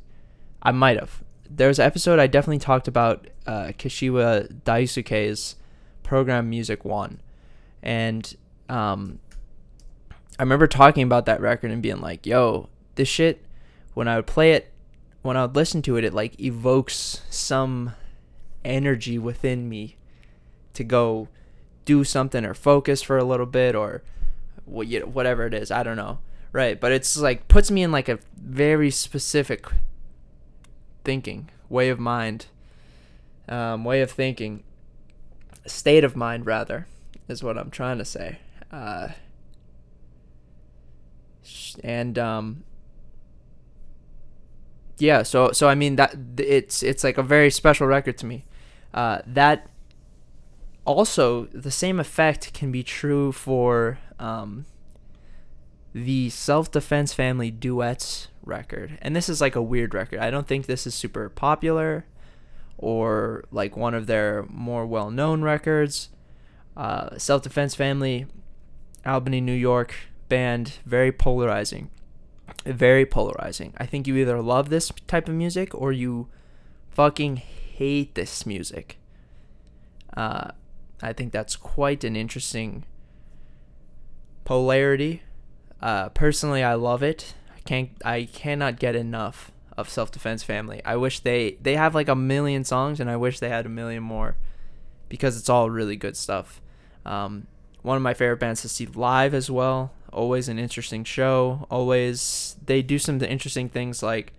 I 0.61 0.71
might 0.71 0.99
have. 0.99 1.23
There's 1.49 1.79
an 1.79 1.85
episode 1.85 2.19
I 2.19 2.27
definitely 2.27 2.59
talked 2.59 2.87
about 2.87 3.27
uh, 3.45 3.71
Kashiwa 3.77 4.61
Daisuke's 4.63 5.55
program 6.03 6.49
Music 6.49 6.83
One, 6.83 7.21
and 7.81 8.35
um, 8.67 9.19
I 10.37 10.43
remember 10.43 10.67
talking 10.67 11.03
about 11.03 11.25
that 11.27 11.39
record 11.39 11.71
and 11.71 11.81
being 11.81 12.01
like, 12.01 12.25
"Yo, 12.25 12.67
this 12.97 13.07
shit." 13.07 13.43
When 13.93 14.07
I 14.07 14.17
would 14.17 14.27
play 14.27 14.51
it, 14.51 14.71
when 15.23 15.35
I 15.35 15.43
would 15.43 15.55
listen 15.55 15.81
to 15.83 15.97
it, 15.97 16.03
it 16.03 16.13
like 16.13 16.39
evokes 16.39 17.21
some 17.29 17.93
energy 18.63 19.17
within 19.17 19.67
me 19.67 19.95
to 20.73 20.83
go 20.83 21.29
do 21.85 22.03
something 22.03 22.45
or 22.45 22.53
focus 22.53 23.01
for 23.01 23.17
a 23.17 23.23
little 23.23 23.45
bit 23.45 23.73
or 23.73 24.03
whatever 24.65 25.47
it 25.47 25.53
is. 25.53 25.71
I 25.71 25.81
don't 25.81 25.97
know, 25.97 26.19
right? 26.51 26.79
But 26.79 26.91
it's 26.91 27.17
like 27.17 27.47
puts 27.47 27.71
me 27.71 27.81
in 27.81 27.91
like 27.91 28.07
a 28.07 28.19
very 28.35 28.91
specific 28.91 29.65
thinking 31.03 31.49
way 31.69 31.89
of 31.89 31.99
mind, 31.99 32.47
um, 33.47 33.83
way 33.83 34.01
of 34.01 34.11
thinking, 34.11 34.63
state 35.65 36.03
of 36.03 36.15
mind 36.15 36.45
rather, 36.45 36.85
is 37.27 37.41
what 37.41 37.57
I'm 37.57 37.71
trying 37.71 37.97
to 37.97 38.05
say. 38.05 38.39
Uh, 38.71 39.09
and 41.83 42.19
um, 42.19 42.63
yeah, 44.99 45.23
so 45.23 45.51
so 45.51 45.67
I 45.67 45.75
mean 45.75 45.95
that 45.97 46.15
it's 46.37 46.83
it's 46.83 47.03
like 47.03 47.17
a 47.17 47.23
very 47.23 47.51
special 47.51 47.87
record 47.87 48.17
to 48.19 48.25
me. 48.25 48.45
Uh, 48.93 49.19
that 49.27 49.69
also 50.85 51.45
the 51.45 51.71
same 51.71 51.99
effect 51.99 52.53
can 52.53 52.71
be 52.71 52.83
true 52.83 53.31
for 53.31 53.99
um, 54.19 54.65
the 55.93 56.29
Self 56.29 56.71
Defense 56.71 57.13
Family 57.13 57.51
duets 57.51 58.29
record, 58.43 58.97
and 59.01 59.15
this 59.15 59.29
is 59.29 59.39
like 59.41 59.55
a 59.55 59.61
weird 59.61 59.93
record. 59.93 60.19
I 60.19 60.31
don't 60.31 60.47
think 60.47 60.65
this 60.65 60.87
is 60.87 60.95
super 60.95 61.29
popular 61.29 62.05
or 62.77 63.43
like 63.51 63.75
one 63.75 63.93
of 63.93 64.07
their 64.07 64.45
more 64.49 64.85
well 64.85 65.11
known 65.11 65.41
records. 65.41 66.09
Uh, 66.75 67.17
Self 67.17 67.41
Defense 67.43 67.75
Family, 67.75 68.27
Albany, 69.05 69.41
New 69.41 69.53
York 69.53 69.93
band, 70.29 70.73
very 70.85 71.11
polarizing. 71.11 71.89
Very 72.65 73.05
polarizing. 73.05 73.73
I 73.77 73.85
think 73.85 74.07
you 74.07 74.15
either 74.17 74.41
love 74.41 74.69
this 74.69 74.91
type 75.07 75.29
of 75.29 75.35
music 75.35 75.73
or 75.73 75.91
you 75.91 76.27
fucking 76.89 77.37
hate 77.37 78.15
this 78.15 78.45
music. 78.45 78.97
Uh, 80.15 80.51
I 81.01 81.13
think 81.13 81.31
that's 81.31 81.55
quite 81.55 82.03
an 82.03 82.15
interesting 82.15 82.83
polarity. 84.45 85.21
Uh, 85.81 86.09
personally, 86.09 86.63
I 86.63 86.73
love 86.73 87.03
it. 87.03 87.35
I 87.55 87.59
can't. 87.61 87.91
I 88.03 88.25
cannot 88.25 88.79
get 88.79 88.95
enough 88.95 89.51
of 89.77 89.89
Self 89.89 90.11
Defense 90.11 90.41
Family. 90.43 90.81
I 90.83 90.95
wish 90.95 91.19
they 91.19 91.57
they 91.61 91.75
have 91.75 91.93
like 91.93 92.07
a 92.07 92.15
million 92.15 92.63
songs, 92.63 92.99
and 92.99 93.09
I 93.09 93.15
wish 93.15 93.39
they 93.39 93.49
had 93.49 93.65
a 93.65 93.69
million 93.69 94.01
more, 94.01 94.35
because 95.07 95.37
it's 95.37 95.49
all 95.49 95.69
really 95.69 95.95
good 95.95 96.17
stuff. 96.17 96.61
Um, 97.05 97.47
one 97.83 97.95
of 97.95 98.03
my 98.03 98.15
favorite 98.15 98.39
bands 98.39 98.63
to 98.63 98.69
see 98.69 98.87
live 98.87 99.33
as 99.33 99.51
well 99.51 99.91
always 100.11 100.49
an 100.49 100.59
interesting 100.59 101.03
show. 101.03 101.67
Always 101.69 102.55
they 102.65 102.81
do 102.81 102.99
some 102.99 103.21
interesting 103.21 103.69
things 103.69 104.01
like 104.01 104.33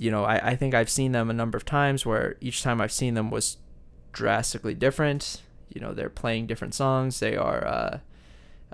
you 0.00 0.10
know, 0.10 0.24
I, 0.24 0.50
I 0.50 0.56
think 0.56 0.74
I've 0.74 0.88
seen 0.88 1.12
them 1.12 1.28
a 1.28 1.34
number 1.34 1.58
of 1.58 1.66
times 1.66 2.06
where 2.06 2.36
each 2.40 2.62
time 2.62 2.80
I've 2.80 2.90
seen 2.90 3.14
them 3.14 3.30
was 3.30 3.58
drastically 4.12 4.74
different. 4.74 5.42
You 5.68 5.80
know, 5.82 5.92
they're 5.92 6.08
playing 6.08 6.46
different 6.46 6.74
songs. 6.74 7.20
They 7.20 7.36
are 7.36 7.66
uh, 7.66 7.98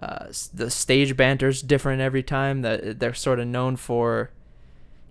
uh, 0.00 0.26
the 0.54 0.70
stage 0.70 1.16
banter's 1.16 1.62
different 1.62 2.00
every 2.00 2.22
time. 2.22 2.62
That 2.62 3.00
they're 3.00 3.12
sort 3.12 3.40
of 3.40 3.48
known 3.48 3.74
for 3.74 4.30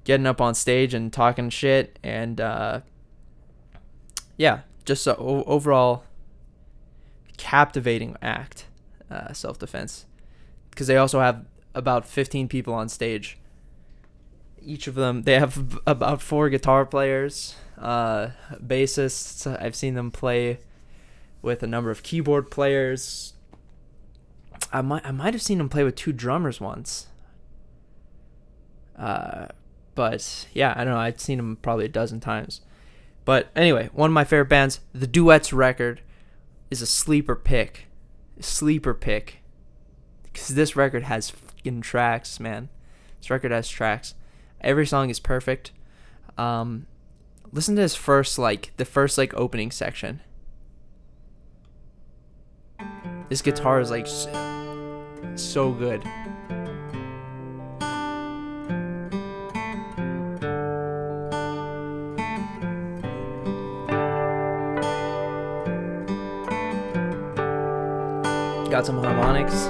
getting 0.05 0.25
up 0.25 0.39
on 0.39 0.55
stage 0.55 0.93
and 0.93 1.11
talking 1.11 1.49
shit, 1.49 1.99
and 2.01 2.39
uh, 2.39 2.79
yeah, 4.38 4.61
just 4.85 5.05
a 5.07 5.17
o- 5.17 5.43
overall 5.43 6.05
captivating 7.38 8.15
act. 8.21 8.67
Uh, 9.11 9.33
self 9.33 9.59
defense 9.59 10.05
because 10.75 10.88
they 10.88 10.97
also 10.97 11.21
have 11.21 11.45
about 11.73 12.05
15 12.05 12.49
people 12.49 12.73
on 12.73 12.89
stage. 12.89 13.38
Each 14.61 14.88
of 14.88 14.95
them, 14.95 15.23
they 15.23 15.39
have 15.39 15.79
about 15.88 16.21
four 16.21 16.49
guitar 16.49 16.85
players, 16.85 17.55
uh, 17.79 18.29
bassists. 18.61 19.47
I've 19.61 19.75
seen 19.75 19.95
them 19.95 20.11
play 20.11 20.59
with 21.41 21.63
a 21.63 21.67
number 21.67 21.91
of 21.91 22.03
keyboard 22.03 22.51
players. 22.51 23.33
I 24.73 24.81
might, 24.81 25.05
I 25.05 25.11
might 25.11 25.33
have 25.33 25.41
seen 25.41 25.59
them 25.59 25.69
play 25.69 25.83
with 25.83 25.95
two 25.95 26.11
drummers 26.11 26.59
once. 26.59 27.07
Uh, 28.97 29.47
but 29.93 30.47
yeah, 30.53 30.73
I 30.75 30.83
don't 30.83 30.93
know. 30.93 30.99
I've 30.99 31.21
seen 31.21 31.38
them 31.38 31.57
probably 31.61 31.85
a 31.85 31.89
dozen 31.89 32.19
times. 32.19 32.61
But 33.23 33.47
anyway, 33.55 33.89
one 33.93 34.09
of 34.09 34.13
my 34.13 34.25
favorite 34.25 34.49
bands, 34.49 34.81
the 34.93 35.07
Duets 35.07 35.53
record, 35.53 36.01
is 36.69 36.81
a 36.81 36.85
sleeper 36.85 37.35
pick. 37.35 37.88
Sleeper 38.41 38.93
pick 38.93 39.41
because 40.35 40.49
this 40.49 40.75
record 40.75 41.03
has 41.03 41.29
fucking 41.29 41.79
tracks, 41.79 42.41
man. 42.41 42.67
This 43.21 43.29
record 43.29 43.51
has 43.51 43.69
tracks. 43.69 44.15
Every 44.59 44.85
song 44.85 45.09
is 45.09 45.17
perfect. 45.17 45.71
Um, 46.37 46.87
listen 47.53 47.77
to 47.77 47.81
this 47.81 47.95
first, 47.95 48.37
like 48.37 48.73
the 48.75 48.83
first 48.83 49.17
like 49.17 49.33
opening 49.35 49.71
section. 49.71 50.19
This 53.29 53.41
guitar 53.41 53.79
is 53.79 53.89
like 53.91 54.07
so 55.37 55.71
good. 55.71 56.03
Got 68.69 68.85
some 68.85 69.01
harmonics 69.01 69.69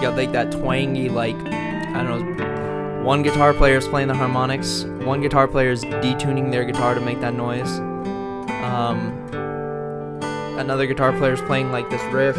got 0.00 0.16
like 0.16 0.32
that 0.32 0.50
twangy 0.50 1.08
like 1.08 1.36
I 1.36 2.02
don't 2.02 2.36
know. 2.36 3.02
One 3.04 3.22
guitar 3.22 3.54
player 3.54 3.76
is 3.76 3.88
playing 3.88 4.08
the 4.08 4.14
harmonics. 4.14 4.84
One 4.84 5.20
guitar 5.20 5.48
player 5.48 5.70
is 5.70 5.82
detuning 5.84 6.50
their 6.50 6.64
guitar 6.64 6.94
to 6.94 7.00
make 7.00 7.20
that 7.20 7.34
noise. 7.34 7.78
Um, 8.62 9.12
another 10.58 10.86
guitar 10.86 11.12
player 11.12 11.32
is 11.32 11.40
playing 11.42 11.72
like 11.72 11.88
this 11.90 12.02
riff. 12.12 12.36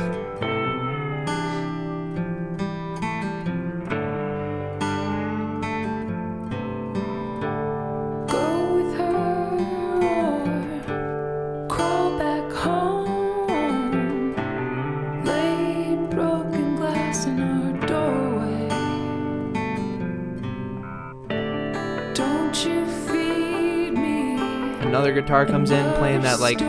Guitar 25.32 25.46
comes 25.46 25.72
in 25.72 25.94
playing 25.94 26.20
that 26.20 26.42
like 26.42 26.60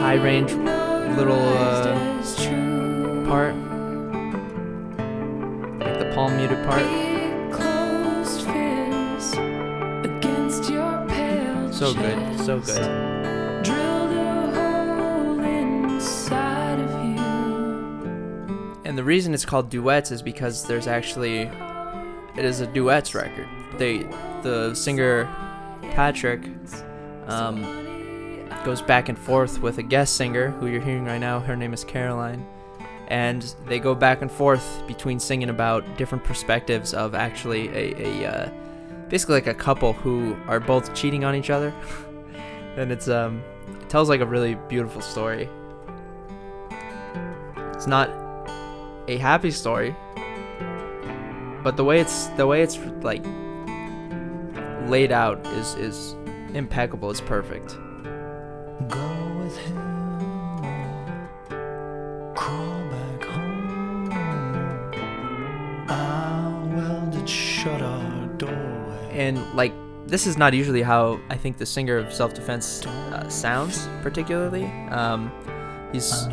high 0.00 0.14
range 0.14 0.52
little 1.16 1.38
uh, 1.38 1.94
part, 3.28 3.54
like 5.78 5.96
the 6.00 6.10
palm 6.12 6.36
muted 6.36 6.58
part. 6.66 6.82
So 11.72 11.94
good, 11.94 12.40
so 12.40 12.58
good. 12.58 13.62
Drill 13.62 14.08
the 14.08 14.50
hole 14.56 15.38
inside 15.44 16.80
of 16.80 16.90
you. 17.04 18.82
And 18.84 18.98
the 18.98 19.04
reason 19.04 19.32
it's 19.32 19.44
called 19.44 19.70
duets 19.70 20.10
is 20.10 20.22
because 20.22 20.64
there's 20.66 20.88
actually 20.88 21.42
it 22.36 22.44
is 22.44 22.58
a 22.58 22.66
duets 22.66 23.14
record. 23.14 23.46
They, 23.78 23.98
the 24.42 24.74
singer 24.74 25.28
Patrick, 25.94 26.42
um, 27.28 28.48
goes 28.64 28.82
back 28.82 29.08
and 29.08 29.16
forth 29.16 29.60
with 29.60 29.78
a 29.78 29.82
guest 29.82 30.16
singer 30.16 30.50
who 30.50 30.66
you're 30.66 30.80
hearing 30.80 31.04
right 31.04 31.18
now. 31.18 31.38
Her 31.38 31.54
name 31.54 31.72
is 31.72 31.84
Caroline, 31.84 32.44
and 33.08 33.42
they 33.66 33.78
go 33.78 33.94
back 33.94 34.20
and 34.20 34.30
forth 34.30 34.82
between 34.88 35.20
singing 35.20 35.50
about 35.50 35.96
different 35.96 36.24
perspectives 36.24 36.94
of 36.94 37.14
actually 37.14 37.68
a, 37.68 38.24
a 38.24 38.28
uh, 38.28 38.50
basically 39.08 39.36
like 39.36 39.46
a 39.46 39.54
couple 39.54 39.92
who 39.92 40.36
are 40.48 40.58
both 40.58 40.92
cheating 40.94 41.24
on 41.24 41.36
each 41.36 41.50
other, 41.50 41.72
and 42.76 42.90
it's 42.90 43.06
um, 43.06 43.40
it 43.80 43.88
tells 43.88 44.08
like 44.08 44.20
a 44.20 44.26
really 44.26 44.56
beautiful 44.68 45.00
story. 45.00 45.48
It's 47.72 47.86
not 47.86 48.10
a 49.06 49.16
happy 49.18 49.52
story, 49.52 49.94
but 51.62 51.76
the 51.76 51.84
way 51.84 52.00
it's 52.00 52.26
the 52.28 52.48
way 52.48 52.62
it's 52.62 52.78
like 53.02 53.24
laid 54.88 55.12
out 55.12 55.44
is 55.48 55.74
is 55.74 56.14
impeccable. 56.54 57.10
It's 57.10 57.20
perfect. 57.20 57.76
Go 58.88 59.38
with 59.38 59.56
him 59.58 59.94
crawl 62.34 62.84
back 62.90 63.24
home. 63.24 64.12
Our 65.88 66.66
welded 66.76 67.28
shut 67.28 67.80
our 67.80 68.26
doorway. 68.36 69.10
and 69.12 69.38
like 69.54 69.72
this 70.06 70.26
is 70.26 70.36
not 70.36 70.52
usually 70.52 70.82
how 70.82 71.18
I 71.30 71.36
think 71.36 71.56
the 71.56 71.66
singer 71.66 71.96
of 71.96 72.12
Self 72.12 72.34
Defense 72.34 72.84
uh, 72.86 73.28
sounds 73.28 73.88
particularly. 74.02 74.66
Um, 74.90 75.32
he's 75.92 76.28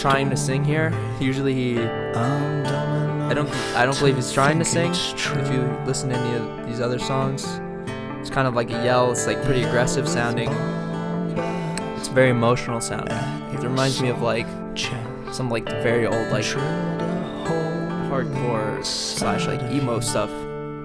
trying 0.00 0.28
to 0.30 0.36
sing 0.36 0.64
here. 0.64 0.92
Usually 1.20 1.54
he, 1.54 1.78
I 3.30 3.34
don't, 3.34 3.48
I 3.76 3.84
don't 3.84 3.98
believe 3.98 4.16
he's 4.16 4.32
trying 4.32 4.58
to 4.58 4.64
sing. 4.64 4.92
If 4.92 5.52
you 5.52 5.62
listen 5.86 6.10
to 6.10 6.16
any 6.16 6.36
of 6.36 6.66
these 6.66 6.80
other 6.80 6.98
songs, 6.98 7.44
it's 8.20 8.30
kind 8.30 8.46
of 8.46 8.54
like 8.54 8.70
a 8.70 8.84
yell. 8.84 9.10
It's 9.10 9.26
like 9.26 9.42
pretty 9.44 9.62
aggressive 9.62 10.08
sounding. 10.08 10.50
It's 11.96 12.08
very 12.08 12.30
emotional 12.30 12.80
sounding. 12.80 13.16
It 13.54 13.62
reminds 13.62 14.00
me 14.02 14.08
of 14.08 14.22
like 14.22 14.46
some 15.32 15.48
like 15.48 15.68
very 15.68 16.06
old 16.06 16.30
like 16.30 16.44
Drilled 16.44 17.00
a 17.00 17.44
hole 17.46 18.10
hardcore 18.10 18.84
slash 18.84 19.46
like 19.46 19.62
emo 19.72 20.00
stuff 20.00 20.30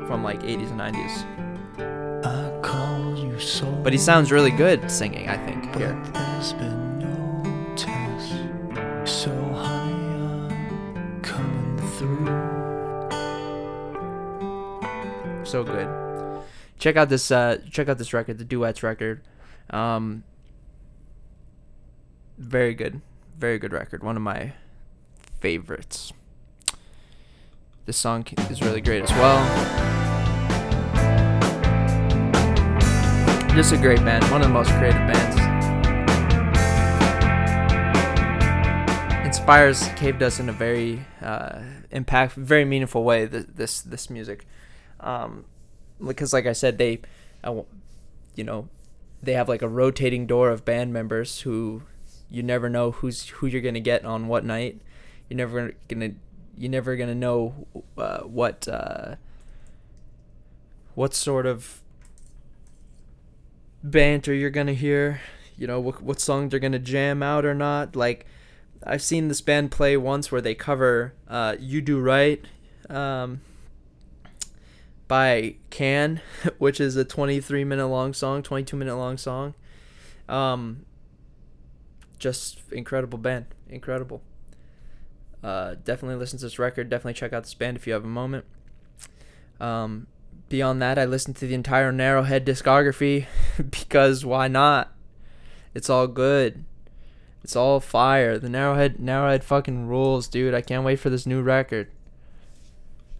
from 0.07 0.23
like 0.23 0.41
80s 0.41 0.71
and 0.71 0.95
90s. 0.95 2.25
I 2.25 2.61
call 2.61 3.17
you 3.17 3.39
soul. 3.39 3.79
But 3.83 3.93
he 3.93 3.99
sounds 3.99 4.31
really 4.31 4.51
good 4.51 4.89
singing. 4.89 5.27
I 5.27 5.37
think 5.37 5.75
here. 5.75 6.01
So 15.47 15.63
good. 15.63 15.87
Check 16.77 16.95
out 16.95 17.09
this 17.09 17.31
uh 17.31 17.59
check 17.71 17.89
out 17.89 17.97
this 17.97 18.13
record, 18.13 18.37
the 18.37 18.45
duets 18.45 18.83
record. 18.83 19.21
Um 19.69 20.23
very 22.37 22.73
good. 22.73 23.01
Very 23.37 23.57
good 23.57 23.73
record. 23.73 24.03
One 24.03 24.15
of 24.15 24.21
my 24.21 24.53
favorites. 25.39 26.13
This 27.85 27.97
song 27.97 28.25
is 28.49 28.61
really 28.61 28.81
great 28.81 29.03
as 29.03 29.11
well. 29.11 29.39
Just 33.55 33.71
a 33.71 33.77
great 33.77 33.99
band, 33.99 34.23
one 34.25 34.41
of 34.41 34.47
the 34.47 34.53
most 34.53 34.69
creative 34.71 35.01
bands. 35.07 35.35
Inspires 39.25 39.87
Cave 39.95 40.19
Dust 40.19 40.39
in 40.39 40.49
a 40.49 40.51
very 40.51 41.05
uh, 41.21 41.61
impact, 41.89 42.33
very 42.33 42.65
meaningful 42.65 43.03
way. 43.03 43.25
This 43.25 43.45
this, 43.47 43.81
this 43.81 44.09
music, 44.09 44.45
um, 44.99 45.45
because 46.05 46.33
like 46.33 46.45
I 46.45 46.53
said, 46.53 46.77
they, 46.77 46.99
I 47.43 47.51
you 48.35 48.43
know, 48.43 48.69
they 49.21 49.33
have 49.33 49.49
like 49.49 49.61
a 49.61 49.67
rotating 49.67 50.27
door 50.27 50.49
of 50.49 50.65
band 50.65 50.93
members 50.93 51.41
who 51.41 51.83
you 52.29 52.43
never 52.43 52.69
know 52.69 52.91
who's 52.91 53.27
who 53.29 53.47
you're 53.47 53.61
gonna 53.61 53.79
get 53.79 54.05
on 54.05 54.27
what 54.27 54.45
night. 54.45 54.79
You're 55.29 55.37
never 55.37 55.73
gonna 55.87 56.11
you're 56.57 56.71
never 56.71 56.95
gonna 56.95 57.15
know 57.15 57.67
uh, 57.97 58.19
what 58.19 58.67
uh, 58.67 59.15
what 60.95 61.13
sort 61.13 61.45
of 61.45 61.81
banter 63.83 64.33
you're 64.33 64.49
gonna 64.49 64.73
hear. 64.73 65.21
You 65.57 65.67
know 65.67 65.79
what 65.79 66.01
what 66.01 66.19
songs 66.19 66.51
they're 66.51 66.59
gonna 66.59 66.79
jam 66.79 67.23
out 67.23 67.45
or 67.45 67.53
not. 67.53 67.95
Like 67.95 68.25
I've 68.83 69.01
seen 69.01 69.27
this 69.27 69.41
band 69.41 69.71
play 69.71 69.97
once 69.97 70.31
where 70.31 70.41
they 70.41 70.55
cover 70.55 71.13
uh, 71.27 71.55
"You 71.59 71.81
Do 71.81 71.99
Right." 71.99 72.43
Um, 72.89 73.41
by 75.07 75.55
Can, 75.69 76.21
which 76.57 76.79
is 76.79 76.95
a 76.95 77.05
23 77.05 77.63
minute 77.63 77.87
long 77.87 78.13
song, 78.13 78.43
22 78.43 78.75
minute 78.75 78.95
long 78.95 79.17
song. 79.17 79.53
Um, 80.27 80.85
just 82.19 82.59
incredible 82.71 83.17
band, 83.17 83.45
incredible. 83.69 84.21
Uh, 85.43 85.75
definitely 85.83 86.17
listen 86.17 86.39
to 86.39 86.45
this 86.45 86.59
record. 86.59 86.89
Definitely 86.89 87.13
check 87.13 87.31
out 87.31 87.43
this 87.43 87.53
band 87.53 87.77
if 87.77 87.87
you 87.87 87.93
have 87.93 88.03
a 88.03 88.07
moment. 88.07 88.45
Um, 89.59 90.07
beyond 90.49 90.81
that, 90.81 90.97
I 90.97 91.05
listened 91.05 91.35
to 91.37 91.47
the 91.47 91.53
entire 91.53 91.91
Narrow 91.91 92.23
Head 92.23 92.45
discography 92.45 93.25
because 93.71 94.25
why 94.25 94.47
not? 94.47 94.91
It's 95.73 95.89
all 95.89 96.07
good. 96.07 96.65
It's 97.43 97.55
all 97.55 97.79
fire. 97.79 98.37
The 98.37 98.49
Narrow 98.49 98.75
Head 98.75 98.97
Narrowhead 98.97 99.43
fucking 99.43 99.87
rules, 99.87 100.27
dude. 100.27 100.53
I 100.53 100.61
can't 100.61 100.83
wait 100.83 100.99
for 100.99 101.09
this 101.09 101.25
new 101.25 101.41
record. 101.41 101.89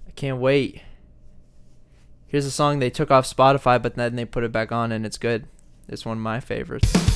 I 0.07 0.11
can't 0.11 0.39
wait. 0.39 0.81
Here's 2.37 2.45
a 2.45 2.51
song 2.51 2.77
they 2.77 2.91
took 2.91 3.09
off 3.09 3.25
Spotify, 3.27 3.81
but 3.81 3.95
then 3.95 4.15
they 4.15 4.23
put 4.23 4.43
it 4.43 4.51
back 4.51 4.71
on, 4.71 4.91
and 4.91 5.07
it's 5.07 5.17
good. 5.17 5.47
It's 5.89 6.05
one 6.05 6.17
of 6.17 6.21
my 6.21 6.39
favorites. 6.39 7.06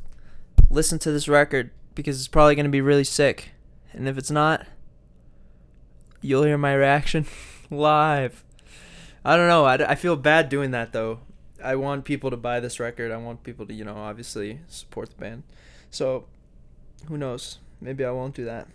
listen 0.70 1.00
to 1.00 1.10
this 1.10 1.26
record 1.26 1.70
because 1.96 2.18
it's 2.18 2.28
probably 2.28 2.54
going 2.54 2.66
to 2.66 2.70
be 2.70 2.80
really 2.80 3.02
sick. 3.02 3.50
And 3.92 4.08
if 4.08 4.16
it's 4.16 4.30
not, 4.30 4.66
you'll 6.20 6.44
hear 6.44 6.56
my 6.56 6.72
reaction 6.74 7.26
live. 7.70 8.44
I 9.24 9.36
don't 9.36 9.48
know. 9.48 9.64
I, 9.64 9.90
I 9.90 9.94
feel 9.96 10.14
bad 10.14 10.48
doing 10.48 10.70
that 10.70 10.92
though. 10.92 11.18
I 11.62 11.74
want 11.74 12.04
people 12.04 12.30
to 12.30 12.36
buy 12.36 12.60
this 12.60 12.78
record. 12.78 13.10
I 13.10 13.16
want 13.16 13.42
people 13.42 13.66
to, 13.66 13.74
you 13.74 13.84
know, 13.84 13.96
obviously 13.96 14.60
support 14.68 15.10
the 15.10 15.16
band. 15.16 15.42
So, 15.90 16.26
who 17.08 17.18
knows? 17.18 17.58
Maybe 17.80 18.04
I 18.04 18.12
won't 18.12 18.36
do 18.36 18.44
that. 18.44 18.68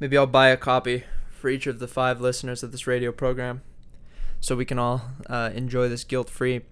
Maybe 0.00 0.18
I'll 0.18 0.26
buy 0.26 0.48
a 0.48 0.56
copy 0.56 1.04
for 1.30 1.48
each 1.48 1.66
of 1.66 1.78
the 1.78 1.88
five 1.88 2.20
listeners 2.20 2.62
of 2.62 2.72
this 2.72 2.86
radio 2.86 3.12
program 3.12 3.62
so 4.40 4.56
we 4.56 4.64
can 4.64 4.78
all 4.78 5.02
uh, 5.28 5.50
enjoy 5.54 5.88
this 5.88 6.04
guilt 6.04 6.28
free. 6.28 6.62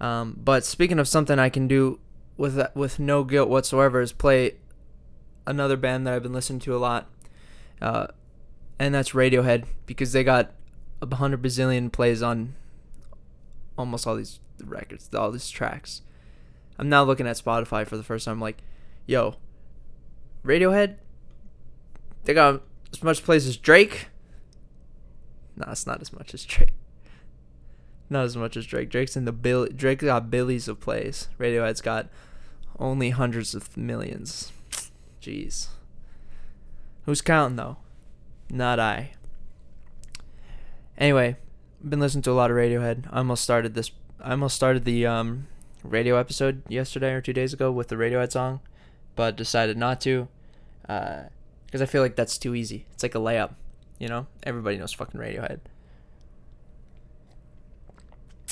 Um, 0.00 0.38
but 0.42 0.64
speaking 0.64 0.98
of 0.98 1.08
something 1.08 1.38
I 1.38 1.48
can 1.48 1.66
do 1.66 1.98
with 2.36 2.60
with 2.74 2.98
no 2.98 3.24
guilt 3.24 3.48
whatsoever 3.48 4.00
is 4.00 4.12
play 4.12 4.56
another 5.46 5.76
band 5.76 6.06
that 6.06 6.14
I've 6.14 6.22
been 6.22 6.32
listening 6.32 6.60
to 6.60 6.76
a 6.76 6.78
lot, 6.78 7.08
uh, 7.80 8.08
and 8.78 8.94
that's 8.94 9.12
Radiohead 9.12 9.64
because 9.86 10.12
they 10.12 10.22
got 10.22 10.52
a 11.00 11.14
hundred 11.14 11.42
bazillion 11.42 11.90
plays 11.90 12.22
on 12.22 12.54
almost 13.78 14.06
all 14.06 14.16
these 14.16 14.40
records, 14.62 15.08
all 15.14 15.30
these 15.30 15.50
tracks. 15.50 16.02
I'm 16.78 16.88
now 16.88 17.04
looking 17.04 17.26
at 17.26 17.36
Spotify 17.36 17.86
for 17.86 17.96
the 17.96 18.02
first 18.02 18.26
time. 18.26 18.40
like, 18.40 18.58
yo, 19.06 19.36
Radiohead 20.44 20.96
they 22.26 22.34
got 22.34 22.60
as 22.92 23.02
much 23.02 23.24
plays 23.24 23.46
as 23.46 23.56
Drake. 23.56 24.08
Nah, 25.56 25.72
it's 25.72 25.86
not 25.86 26.02
as 26.02 26.12
much 26.12 26.34
as 26.34 26.44
Drake. 26.44 26.74
Not 28.10 28.24
as 28.24 28.36
much 28.36 28.56
as 28.56 28.66
Drake. 28.66 28.90
Drake's 28.90 29.16
in 29.16 29.24
the 29.24 29.32
bill. 29.32 29.66
Drake 29.66 30.00
got 30.00 30.30
billions 30.30 30.68
of 30.68 30.80
plays. 30.80 31.28
Radiohead's 31.38 31.80
got 31.80 32.08
only 32.78 33.10
hundreds 33.10 33.54
of 33.54 33.76
millions. 33.76 34.52
Jeez. 35.20 35.68
Who's 37.04 37.22
counting 37.22 37.56
though? 37.56 37.78
Not 38.50 38.78
I. 38.78 39.12
Anyway, 40.98 41.36
I've 41.82 41.90
been 41.90 42.00
listening 42.00 42.22
to 42.22 42.30
a 42.30 42.32
lot 42.32 42.50
of 42.50 42.56
Radiohead. 42.56 43.06
I 43.10 43.18
almost 43.18 43.42
started 43.42 43.74
this. 43.74 43.90
I 44.20 44.32
almost 44.32 44.56
started 44.56 44.84
the 44.84 45.06
um, 45.06 45.46
radio 45.82 46.16
episode 46.16 46.62
yesterday 46.68 47.12
or 47.12 47.20
two 47.20 47.32
days 47.32 47.52
ago 47.52 47.70
with 47.70 47.88
the 47.88 47.96
Radiohead 47.96 48.32
song, 48.32 48.60
but 49.14 49.36
decided 49.36 49.76
not 49.76 50.00
to. 50.02 50.28
Uh, 50.88 51.24
because 51.66 51.82
I 51.82 51.86
feel 51.86 52.02
like 52.02 52.16
that's 52.16 52.38
too 52.38 52.54
easy. 52.54 52.86
It's 52.92 53.02
like 53.02 53.14
a 53.14 53.18
layup, 53.18 53.54
you 53.98 54.08
know. 54.08 54.26
Everybody 54.42 54.78
knows 54.78 54.92
fucking 54.92 55.20
Radiohead. 55.20 55.60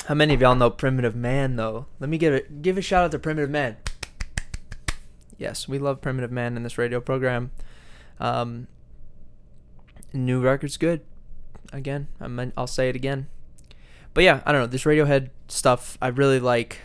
How 0.06 0.14
many 0.14 0.34
of 0.34 0.40
y'all 0.42 0.54
know 0.54 0.68
Primitive 0.68 1.16
Man 1.16 1.56
though? 1.56 1.86
Let 1.98 2.10
me 2.10 2.18
give 2.18 2.34
it 2.34 2.60
give 2.60 2.76
a 2.76 2.82
shout 2.82 3.04
out 3.04 3.10
to 3.12 3.18
Primitive 3.18 3.50
Man. 3.50 3.76
Yes, 5.38 5.66
we 5.66 5.78
love 5.78 6.00
Primitive 6.02 6.30
Man 6.30 6.56
in 6.56 6.62
this 6.62 6.76
radio 6.76 7.00
program. 7.00 7.52
Um, 8.20 8.66
new 10.12 10.40
record's 10.40 10.76
good. 10.76 11.00
Again, 11.72 12.08
I 12.20 12.28
mean, 12.28 12.52
I'll 12.56 12.66
say 12.66 12.88
it 12.88 12.96
again. 12.96 13.28
But 14.12 14.24
yeah, 14.24 14.42
I 14.44 14.52
don't 14.52 14.60
know 14.60 14.66
this 14.66 14.84
Radiohead 14.84 15.30
stuff. 15.48 15.98
I 16.00 16.08
really 16.08 16.38
like 16.38 16.80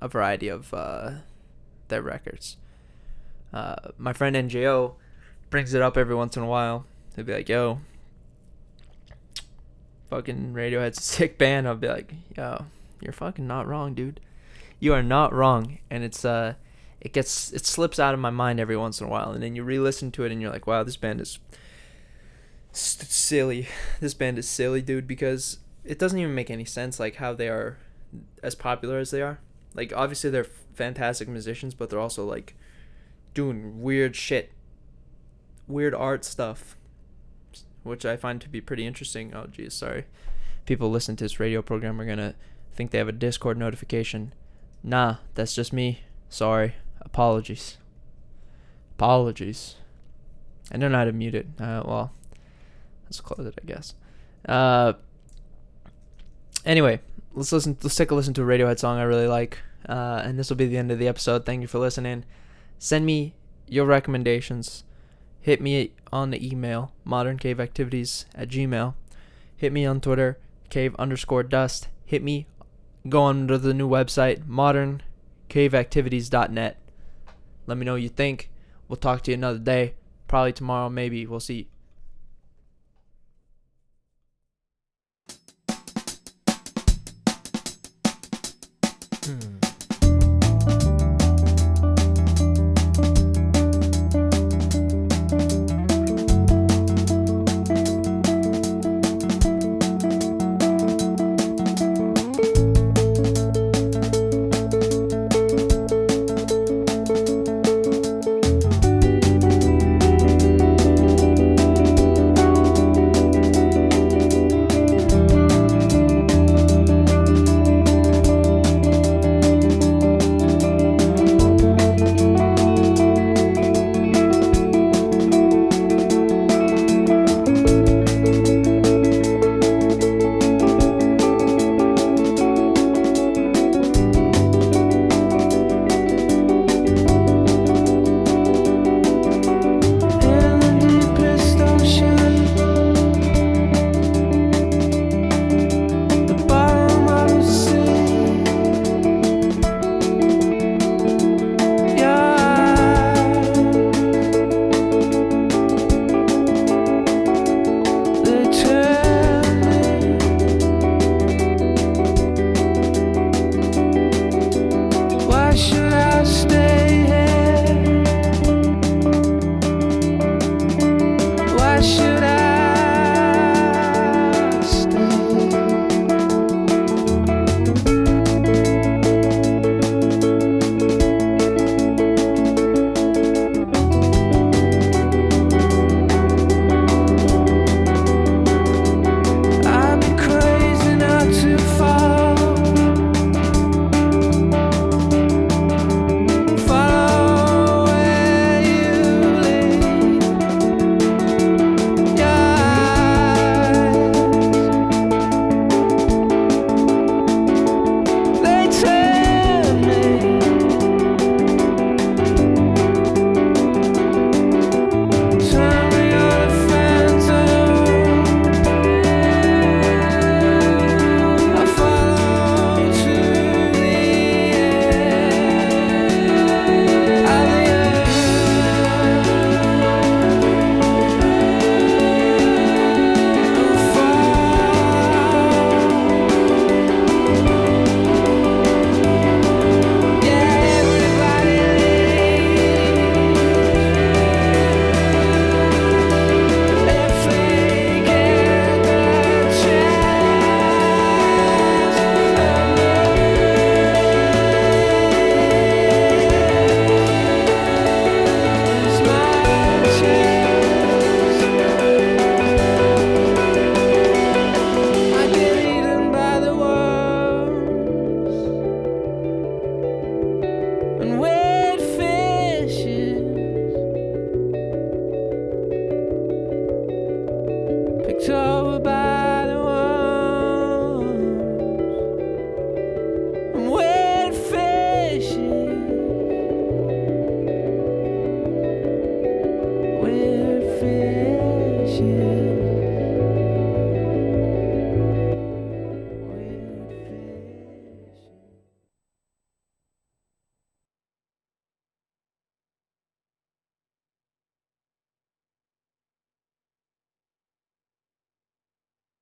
a 0.00 0.08
variety 0.08 0.48
of 0.48 0.72
uh, 0.74 1.10
their 1.88 2.02
records. 2.02 2.56
Uh, 3.52 3.76
my 3.98 4.12
friend 4.12 4.34
NJO 4.34 4.94
brings 5.52 5.74
it 5.74 5.82
up 5.82 5.96
every 5.96 6.14
once 6.14 6.36
in 6.36 6.42
a 6.42 6.46
while. 6.46 6.86
He'll 7.14 7.26
be 7.26 7.34
like, 7.34 7.48
"Yo, 7.48 7.78
fucking 10.08 10.54
Radiohead's 10.54 10.98
a 10.98 11.02
sick 11.02 11.38
band." 11.38 11.68
I'll 11.68 11.76
be 11.76 11.88
like, 11.88 12.12
"Yo, 12.36 12.64
you're 13.00 13.12
fucking 13.12 13.46
not 13.46 13.68
wrong, 13.68 13.94
dude. 13.94 14.18
You 14.80 14.94
are 14.94 15.02
not 15.02 15.32
wrong." 15.32 15.78
And 15.90 16.02
it's 16.02 16.24
uh, 16.24 16.54
it 17.00 17.12
gets 17.12 17.52
it 17.52 17.66
slips 17.66 18.00
out 18.00 18.14
of 18.14 18.20
my 18.20 18.30
mind 18.30 18.58
every 18.58 18.76
once 18.76 19.00
in 19.00 19.06
a 19.06 19.10
while, 19.10 19.30
and 19.30 19.42
then 19.42 19.54
you 19.54 19.62
re-listen 19.62 20.10
to 20.12 20.24
it, 20.24 20.32
and 20.32 20.40
you're 20.40 20.50
like, 20.50 20.66
"Wow, 20.66 20.82
this 20.82 20.96
band 20.96 21.20
is 21.20 21.38
silly. 22.72 23.68
This 24.00 24.14
band 24.14 24.38
is 24.38 24.48
silly, 24.48 24.80
dude." 24.80 25.06
Because 25.06 25.58
it 25.84 25.98
doesn't 25.98 26.18
even 26.18 26.34
make 26.34 26.50
any 26.50 26.64
sense, 26.64 26.98
like 26.98 27.16
how 27.16 27.34
they 27.34 27.48
are 27.48 27.76
as 28.42 28.54
popular 28.54 28.98
as 28.98 29.10
they 29.10 29.20
are. 29.20 29.38
Like 29.74 29.92
obviously 29.94 30.30
they're 30.30 30.44
fantastic 30.74 31.28
musicians, 31.28 31.74
but 31.74 31.90
they're 31.90 32.00
also 32.00 32.24
like 32.24 32.54
doing 33.34 33.82
weird 33.82 34.16
shit 34.16 34.52
weird 35.66 35.94
art 35.94 36.24
stuff, 36.24 36.76
which 37.82 38.04
I 38.04 38.16
find 38.16 38.40
to 38.40 38.48
be 38.48 38.60
pretty 38.60 38.86
interesting. 38.86 39.34
Oh, 39.34 39.46
geez, 39.46 39.74
sorry. 39.74 40.04
People 40.66 40.90
listen 40.90 41.16
to 41.16 41.24
this 41.24 41.40
radio 41.40 41.62
program 41.62 42.00
are 42.00 42.06
gonna 42.06 42.34
think 42.74 42.90
they 42.90 42.98
have 42.98 43.08
a 43.08 43.12
Discord 43.12 43.58
notification. 43.58 44.32
Nah, 44.82 45.16
that's 45.34 45.54
just 45.54 45.72
me. 45.72 46.00
Sorry. 46.28 46.74
Apologies. 47.00 47.78
Apologies. 48.96 49.76
I 50.70 50.78
don't 50.78 50.92
know 50.92 50.98
how 50.98 51.04
to 51.04 51.12
mute 51.12 51.34
it. 51.34 51.46
Uh, 51.58 51.82
well, 51.84 52.12
let's 53.04 53.20
close 53.20 53.46
it, 53.46 53.58
I 53.62 53.66
guess. 53.66 53.94
Uh, 54.48 54.94
anyway, 56.64 57.00
let's 57.34 57.52
listen. 57.52 57.76
Let's 57.82 57.96
take 57.96 58.10
a 58.10 58.14
listen 58.14 58.34
to 58.34 58.42
a 58.42 58.46
Radiohead 58.46 58.78
song 58.78 58.98
I 58.98 59.02
really 59.02 59.26
like. 59.26 59.58
Uh, 59.88 60.22
and 60.24 60.38
this 60.38 60.48
will 60.48 60.56
be 60.56 60.66
the 60.66 60.76
end 60.76 60.90
of 60.92 60.98
the 60.98 61.08
episode. 61.08 61.44
Thank 61.44 61.60
you 61.60 61.66
for 61.66 61.78
listening. 61.78 62.24
Send 62.78 63.04
me 63.04 63.34
your 63.66 63.84
recommendations 63.86 64.84
hit 65.42 65.60
me 65.60 65.92
on 66.10 66.30
the 66.30 66.48
email 66.48 66.92
moderncaveactivities 67.06 68.24
at 68.34 68.48
gmail. 68.48 68.94
Hit 69.54 69.72
me 69.72 69.84
on 69.84 70.00
twitter 70.00 70.38
cave 70.70 70.96
underscore 70.98 71.42
dust. 71.42 71.88
Hit 72.06 72.22
me 72.22 72.46
go 73.08 73.22
on 73.22 73.48
to 73.48 73.58
the 73.58 73.74
new 73.74 73.88
website 73.88 74.46
moderncaveactivities.net 74.46 76.78
let 77.66 77.78
me 77.78 77.84
know 77.84 77.92
what 77.92 78.02
you 78.02 78.08
think. 78.08 78.50
We'll 78.88 78.96
talk 78.96 79.22
to 79.22 79.30
you 79.30 79.36
another 79.36 79.58
day. 79.58 79.94
Probably 80.28 80.52
tomorrow 80.52 80.88
maybe. 80.88 81.26
We'll 81.26 81.40
see 81.40 81.68